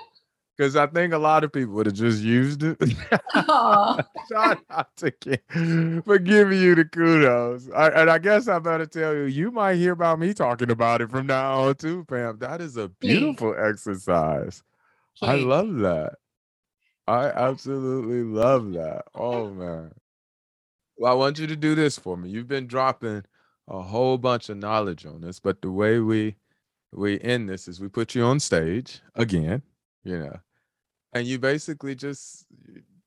because 0.56 0.76
I 0.76 0.86
think 0.86 1.12
a 1.12 1.18
lot 1.18 1.44
of 1.44 1.52
people 1.52 1.74
would 1.74 1.86
have 1.86 1.94
just 1.94 2.22
used 2.22 2.62
it. 2.62 2.76
Shout 3.34 4.58
out 4.70 4.96
to 4.96 5.10
Ken 5.12 6.02
for 6.02 6.18
giving 6.18 6.60
you 6.60 6.74
the 6.74 6.84
kudos. 6.84 7.68
I, 7.74 7.88
and 7.88 8.10
I 8.10 8.18
guess 8.18 8.48
I 8.48 8.58
better 8.58 8.86
tell 8.86 9.14
you, 9.14 9.22
you 9.24 9.50
might 9.50 9.76
hear 9.76 9.92
about 9.92 10.18
me 10.18 10.34
talking 10.34 10.70
about 10.70 11.00
it 11.00 11.10
from 11.10 11.26
now 11.26 11.60
on 11.68 11.74
too, 11.76 12.04
Pam. 12.04 12.38
That 12.38 12.60
is 12.60 12.76
a 12.76 12.88
beautiful 12.88 13.52
Please. 13.52 13.60
exercise. 13.70 14.62
Please. 15.18 15.28
I 15.28 15.34
love 15.36 15.74
that. 15.76 16.14
I 17.06 17.26
absolutely 17.28 18.22
love 18.24 18.72
that. 18.72 19.04
Oh 19.14 19.50
man. 19.50 19.92
Well, 20.98 21.12
I 21.12 21.14
want 21.14 21.38
you 21.38 21.46
to 21.46 21.56
do 21.56 21.74
this 21.74 21.98
for 21.98 22.16
me. 22.16 22.30
You've 22.30 22.48
been 22.48 22.66
dropping 22.66 23.22
a 23.68 23.82
whole 23.82 24.18
bunch 24.18 24.48
of 24.48 24.56
knowledge 24.56 25.06
on 25.06 25.20
this, 25.20 25.40
but 25.40 25.62
the 25.62 25.70
way 25.70 25.98
we 25.98 26.36
we 26.92 27.20
end 27.20 27.48
this 27.48 27.68
is 27.68 27.80
we 27.80 27.88
put 27.88 28.14
you 28.14 28.24
on 28.24 28.40
stage 28.40 29.00
again, 29.14 29.62
you 30.04 30.18
know, 30.18 30.36
and 31.12 31.26
you 31.26 31.38
basically 31.38 31.94
just 31.94 32.46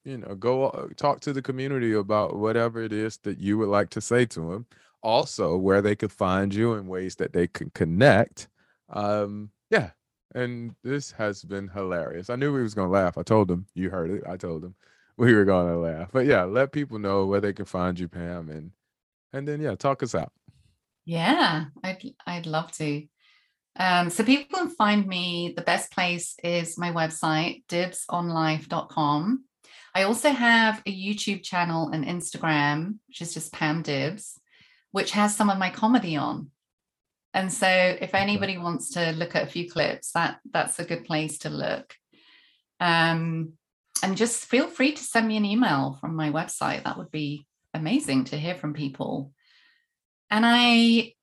you 0.03 0.17
know 0.17 0.35
go 0.35 0.65
uh, 0.65 0.87
talk 0.95 1.19
to 1.21 1.33
the 1.33 1.41
community 1.41 1.93
about 1.93 2.35
whatever 2.37 2.81
it 2.81 2.93
is 2.93 3.17
that 3.19 3.39
you 3.39 3.57
would 3.57 3.69
like 3.69 3.89
to 3.91 4.01
say 4.01 4.25
to 4.25 4.39
them 4.51 4.65
also 5.01 5.55
where 5.55 5.81
they 5.81 5.95
could 5.95 6.11
find 6.11 6.53
you 6.53 6.73
in 6.73 6.87
ways 6.87 7.15
that 7.15 7.31
they 7.31 7.47
can 7.47 7.69
connect 7.71 8.49
um 8.89 9.49
yeah 9.69 9.91
and 10.35 10.75
this 10.83 11.11
has 11.11 11.43
been 11.43 11.67
hilarious. 11.67 12.29
I 12.29 12.35
knew 12.35 12.53
we 12.53 12.61
was 12.61 12.75
gonna 12.75 12.91
laugh. 12.91 13.17
I 13.17 13.23
told 13.23 13.47
them 13.47 13.65
you 13.73 13.89
heard 13.89 14.11
it. 14.11 14.23
I 14.27 14.37
told 14.37 14.61
them 14.61 14.75
we 15.17 15.33
were 15.33 15.45
gonna 15.45 15.77
laugh. 15.77 16.09
But 16.11 16.25
yeah 16.25 16.43
let 16.43 16.71
people 16.71 16.99
know 16.99 17.25
where 17.25 17.41
they 17.41 17.53
can 17.53 17.65
find 17.65 17.99
you 17.99 18.07
pam 18.07 18.49
and 18.49 18.71
and 19.33 19.47
then 19.47 19.61
yeah 19.61 19.75
talk 19.75 20.03
us 20.03 20.15
out 20.15 20.31
yeah 21.09 21.65
i'd 21.83 22.01
i'd 22.27 22.45
love 22.45 22.71
to 22.71 23.07
um, 23.79 24.09
so 24.09 24.23
people 24.25 24.59
can 24.59 24.69
find 24.69 25.07
me. 25.07 25.53
The 25.55 25.61
best 25.61 25.91
place 25.91 26.35
is 26.43 26.77
my 26.77 26.91
website, 26.91 27.63
dibsonlife.com. 27.67 29.45
I 29.95 30.03
also 30.03 30.29
have 30.29 30.81
a 30.85 30.91
YouTube 30.91 31.43
channel 31.43 31.89
and 31.89 32.05
Instagram, 32.05 32.97
which 33.07 33.21
is 33.21 33.33
just 33.33 33.53
Pam 33.53 33.81
Dibs, 33.81 34.39
which 34.91 35.11
has 35.11 35.35
some 35.35 35.49
of 35.49 35.57
my 35.57 35.69
comedy 35.69 36.17
on. 36.17 36.51
And 37.33 37.51
so 37.51 37.67
if 37.67 38.13
anybody 38.13 38.57
wants 38.57 38.91
to 38.91 39.11
look 39.11 39.35
at 39.35 39.43
a 39.43 39.51
few 39.51 39.69
clips, 39.69 40.11
that 40.11 40.39
that's 40.51 40.79
a 40.79 40.85
good 40.85 41.05
place 41.05 41.39
to 41.39 41.49
look. 41.49 41.93
Um, 42.81 43.53
and 44.03 44.17
just 44.17 44.45
feel 44.45 44.67
free 44.67 44.91
to 44.93 45.03
send 45.03 45.27
me 45.27 45.37
an 45.37 45.45
email 45.45 45.97
from 46.01 46.15
my 46.15 46.31
website. 46.31 46.83
That 46.83 46.97
would 46.97 47.11
be 47.11 47.45
amazing 47.73 48.25
to 48.25 48.37
hear 48.37 48.55
from 48.55 48.73
people. 48.73 49.31
And 50.31 50.45
I 50.45 51.13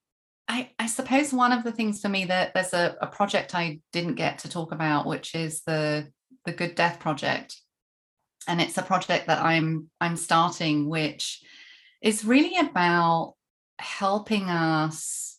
I, 0.49 0.71
I, 0.79 0.87
suppose 0.87 1.33
one 1.33 1.51
of 1.51 1.65
the 1.65 1.73
things 1.73 2.01
for 2.01 2.09
me 2.09 2.27
that 2.27 2.55
there's 2.55 2.73
a, 2.73 2.97
a, 3.01 3.09
project 3.09 3.53
I 3.53 3.81
didn't 3.93 4.15
get 4.15 4.39
to 4.41 4.49
talk 4.49 4.71
about, 4.71 5.05
which 5.05 5.35
is 5.35 5.63
the 5.63 6.09
the 6.45 6.53
Good 6.53 6.77
Death 6.77 7.01
Project, 7.01 7.57
and 8.47 8.61
it's 8.61 8.79
a 8.79 8.83
project 8.83 9.27
that 9.27 9.43
I'm 9.43 9.91
I'm 10.01 10.17
starting, 10.17 10.89
which 10.89 11.43
is 12.01 12.25
really 12.25 12.57
about 12.59 13.35
helping 13.79 14.45
us 14.49 15.39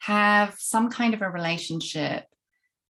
have 0.00 0.54
some 0.58 0.90
kind 0.90 1.14
of 1.14 1.22
a 1.22 1.30
relationship 1.30 2.24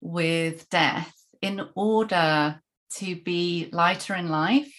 with 0.01 0.67
death 0.69 1.13
in 1.41 1.61
order 1.75 2.59
to 2.95 3.15
be 3.15 3.69
lighter 3.71 4.15
in 4.15 4.29
life 4.29 4.73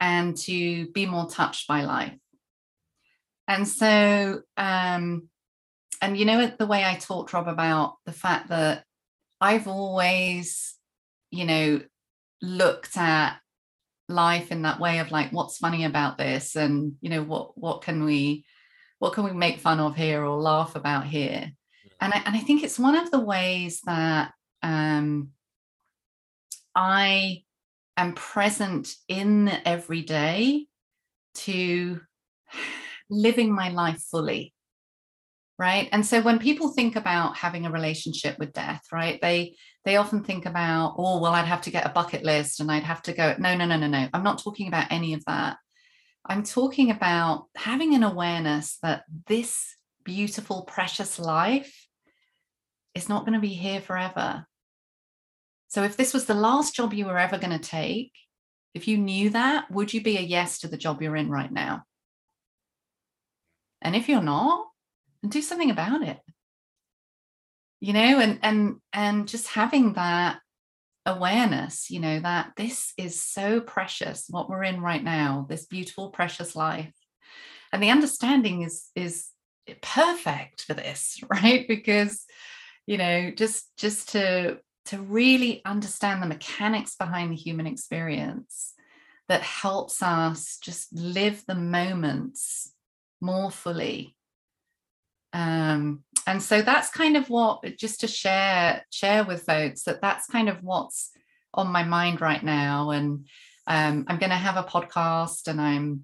and 0.00 0.36
to 0.36 0.90
be 0.92 1.06
more 1.06 1.28
touched 1.28 1.68
by 1.68 1.84
life. 1.84 2.18
And 3.46 3.68
so 3.68 4.40
um, 4.56 5.28
and 6.00 6.16
you 6.16 6.24
know 6.24 6.46
the 6.58 6.66
way 6.66 6.84
I 6.84 6.96
talked 6.96 7.32
Rob 7.32 7.48
about 7.48 7.96
the 8.04 8.12
fact 8.12 8.48
that 8.48 8.84
I've 9.40 9.68
always, 9.68 10.74
you 11.30 11.44
know, 11.44 11.80
looked 12.42 12.96
at 12.96 13.36
life 14.08 14.52
in 14.52 14.62
that 14.62 14.80
way 14.80 14.98
of 14.98 15.10
like 15.10 15.32
what's 15.32 15.56
funny 15.56 15.84
about 15.84 16.18
this 16.18 16.56
and 16.56 16.92
you 17.00 17.08
know 17.08 17.22
what 17.22 17.56
what 17.56 17.80
can 17.80 18.04
we 18.04 18.44
what 18.98 19.12
can 19.12 19.24
we 19.24 19.32
make 19.32 19.58
fun 19.58 19.80
of 19.80 19.96
here 19.96 20.22
or 20.24 20.40
laugh 20.40 20.76
about 20.76 21.06
here? 21.06 21.52
And 22.00 22.12
I, 22.12 22.22
and 22.24 22.36
I 22.36 22.40
think 22.40 22.62
it's 22.62 22.78
one 22.78 22.96
of 22.96 23.10
the 23.10 23.20
ways 23.20 23.80
that 23.86 24.32
um, 24.62 25.30
I 26.74 27.42
am 27.96 28.14
present 28.14 28.94
in 29.08 29.48
every 29.64 30.02
day 30.02 30.66
to 31.34 32.00
living 33.14 33.52
my 33.52 33.68
life 33.70 34.02
fully 34.10 34.54
right? 35.58 35.88
And 35.92 36.04
so 36.04 36.20
when 36.20 36.38
people 36.38 36.72
think 36.72 36.96
about 36.96 37.36
having 37.36 37.64
a 37.64 37.70
relationship 37.70 38.38
with 38.38 38.52
death 38.52 38.82
right 38.92 39.20
they 39.20 39.56
they 39.84 39.96
often 39.96 40.24
think 40.24 40.46
about 40.46 40.94
oh 40.98 41.20
well 41.20 41.32
i'd 41.32 41.44
have 41.44 41.60
to 41.62 41.70
get 41.70 41.86
a 41.86 41.90
bucket 41.90 42.24
list 42.24 42.60
and 42.60 42.72
i'd 42.72 42.82
have 42.82 43.02
to 43.02 43.12
go 43.12 43.34
no 43.38 43.56
no 43.56 43.66
no 43.66 43.76
no 43.76 43.86
no. 43.86 44.08
I'm 44.12 44.22
not 44.22 44.42
talking 44.42 44.68
about 44.68 44.90
any 44.90 45.14
of 45.14 45.24
that. 45.26 45.56
I'm 46.26 46.42
talking 46.42 46.90
about 46.90 47.46
having 47.54 47.94
an 47.94 48.02
awareness 48.02 48.78
that 48.82 49.04
this 49.26 49.76
beautiful 50.04 50.62
precious 50.62 51.18
life 51.18 51.86
is 52.94 53.08
not 53.08 53.26
going 53.26 53.34
to 53.34 53.40
be 53.40 53.48
here 53.48 53.80
forever. 53.80 54.46
So 55.68 55.82
if 55.82 55.96
this 55.96 56.14
was 56.14 56.24
the 56.24 56.34
last 56.34 56.74
job 56.74 56.94
you 56.94 57.06
were 57.06 57.18
ever 57.18 57.38
going 57.38 57.58
to 57.58 57.58
take 57.58 58.12
if 58.74 58.88
you 58.88 58.98
knew 58.98 59.30
that 59.30 59.70
would 59.70 59.94
you 59.94 60.02
be 60.02 60.16
a 60.16 60.20
yes 60.20 60.58
to 60.60 60.68
the 60.68 60.76
job 60.76 61.00
you're 61.00 61.16
in 61.16 61.30
right 61.30 61.52
now 61.52 61.84
and 63.84 63.94
if 63.94 64.08
you're 64.08 64.22
not 64.22 64.66
and 65.22 65.30
do 65.30 65.42
something 65.42 65.70
about 65.70 66.02
it. 66.02 66.18
You 67.80 67.92
know 67.92 68.18
and 68.18 68.38
and 68.42 68.76
and 68.92 69.28
just 69.28 69.48
having 69.48 69.92
that 69.92 70.40
awareness 71.06 71.90
you 71.90 72.00
know 72.00 72.18
that 72.18 72.52
this 72.56 72.94
is 72.96 73.20
so 73.20 73.60
precious 73.60 74.24
what 74.30 74.48
we're 74.48 74.62
in 74.62 74.80
right 74.80 75.04
now 75.04 75.44
this 75.48 75.66
beautiful 75.66 76.08
precious 76.08 76.56
life. 76.56 76.94
And 77.72 77.82
the 77.82 77.90
understanding 77.90 78.62
is 78.62 78.88
is 78.94 79.28
perfect 79.82 80.62
for 80.62 80.74
this 80.74 81.20
right? 81.30 81.66
Because 81.68 82.24
you 82.86 82.98
know 82.98 83.30
just 83.30 83.76
just 83.76 84.10
to 84.10 84.58
to 84.86 85.00
really 85.00 85.62
understand 85.64 86.22
the 86.22 86.26
mechanics 86.26 86.94
behind 86.96 87.32
the 87.32 87.36
human 87.36 87.66
experience 87.66 88.74
that 89.28 89.40
helps 89.40 90.02
us 90.02 90.58
just 90.62 90.92
live 90.92 91.42
the 91.46 91.54
moments 91.54 92.73
more 93.20 93.50
fully. 93.50 94.16
Um, 95.32 96.04
and 96.26 96.42
so 96.42 96.62
that's 96.62 96.90
kind 96.90 97.16
of 97.16 97.28
what 97.28 97.64
just 97.76 98.00
to 98.00 98.06
share 98.06 98.84
share 98.90 99.24
with 99.24 99.42
folks 99.42 99.82
that 99.82 100.00
that's 100.00 100.26
kind 100.26 100.48
of 100.48 100.62
what's 100.62 101.10
on 101.52 101.68
my 101.68 101.82
mind 101.82 102.20
right 102.20 102.42
now. 102.42 102.90
And 102.90 103.26
um, 103.66 104.04
i'm 104.08 104.18
going 104.18 104.30
to 104.30 104.36
have 104.36 104.56
a 104.56 104.68
podcast 104.68 105.48
and 105.48 105.60
i'm 105.60 106.02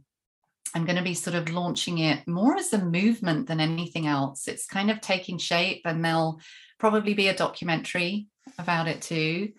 i'm 0.75 0.85
going 0.85 0.97
to 0.97 1.03
be 1.03 1.15
sort 1.15 1.37
of 1.37 1.53
launching 1.53 1.99
it 1.99 2.27
more 2.27 2.57
as 2.57 2.73
a 2.73 2.85
movement 2.85 3.49
than 3.49 3.61
anything 3.61 4.07
else. 4.07 4.49
It's 4.49 4.67
kind 4.67 4.91
of 4.91 5.01
taking 5.01 5.39
shape 5.39 5.83
and 5.85 6.05
there'll 6.05 6.41
probably 6.79 7.15
be 7.15 7.29
a 7.29 7.37
documentary 7.37 8.29
about 8.59 8.89
it 8.89 9.03
too 9.03 9.53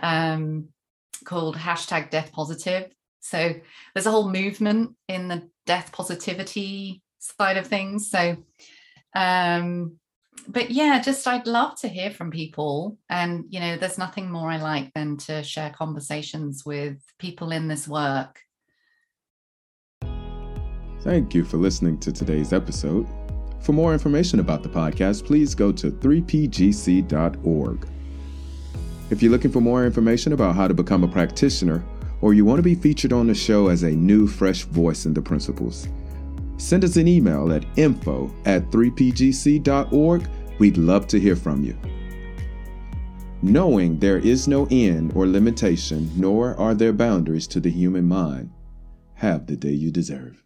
um, 0.00 0.68
called 1.24 1.56
hashtag 1.56 2.10
death 2.10 2.32
positive 2.32 2.92
so 3.28 3.54
there's 3.94 4.06
a 4.06 4.10
whole 4.10 4.30
movement 4.30 4.94
in 5.08 5.28
the 5.28 5.48
death 5.66 5.92
positivity 5.92 7.02
side 7.18 7.56
of 7.56 7.66
things 7.66 8.10
so 8.10 8.36
um, 9.14 9.98
but 10.46 10.70
yeah, 10.70 11.00
just 11.00 11.26
I'd 11.26 11.46
love 11.46 11.78
to 11.80 11.88
hear 11.88 12.10
from 12.10 12.30
people. 12.30 12.98
And, 13.08 13.44
you 13.48 13.60
know, 13.60 13.76
there's 13.76 13.98
nothing 13.98 14.30
more 14.30 14.50
I 14.50 14.58
like 14.58 14.92
than 14.94 15.16
to 15.18 15.42
share 15.42 15.70
conversations 15.70 16.64
with 16.64 16.98
people 17.18 17.50
in 17.50 17.68
this 17.68 17.88
work. 17.88 18.40
Thank 21.02 21.34
you 21.34 21.44
for 21.44 21.56
listening 21.56 21.98
to 22.00 22.12
today's 22.12 22.52
episode. 22.52 23.06
For 23.60 23.72
more 23.72 23.92
information 23.92 24.40
about 24.40 24.62
the 24.62 24.68
podcast, 24.68 25.24
please 25.24 25.54
go 25.54 25.72
to 25.72 25.90
3pgc.org. 25.90 27.88
If 29.10 29.22
you're 29.22 29.32
looking 29.32 29.50
for 29.50 29.60
more 29.60 29.86
information 29.86 30.32
about 30.32 30.54
how 30.54 30.68
to 30.68 30.74
become 30.74 31.02
a 31.02 31.08
practitioner, 31.08 31.82
or 32.20 32.34
you 32.34 32.44
want 32.44 32.58
to 32.58 32.62
be 32.62 32.74
featured 32.74 33.12
on 33.12 33.26
the 33.26 33.34
show 33.34 33.68
as 33.68 33.82
a 33.82 33.90
new, 33.90 34.26
fresh 34.26 34.64
voice 34.64 35.06
in 35.06 35.14
the 35.14 35.22
principles, 35.22 35.88
send 36.56 36.84
us 36.84 36.96
an 36.96 37.06
email 37.08 37.52
at 37.52 37.64
info 37.76 38.32
at 38.44 38.70
3pgc.org. 38.70 40.28
We'd 40.58 40.76
love 40.76 41.06
to 41.08 41.20
hear 41.20 41.36
from 41.36 41.62
you. 41.62 41.76
Knowing 43.42 43.98
there 43.98 44.18
is 44.18 44.48
no 44.48 44.66
end 44.70 45.12
or 45.14 45.26
limitation, 45.26 46.10
nor 46.16 46.58
are 46.58 46.74
there 46.74 46.92
boundaries 46.92 47.46
to 47.46 47.60
the 47.60 47.70
human 47.70 48.06
mind, 48.06 48.50
have 49.14 49.46
the 49.46 49.56
day 49.56 49.70
you 49.70 49.92
deserve. 49.92 50.42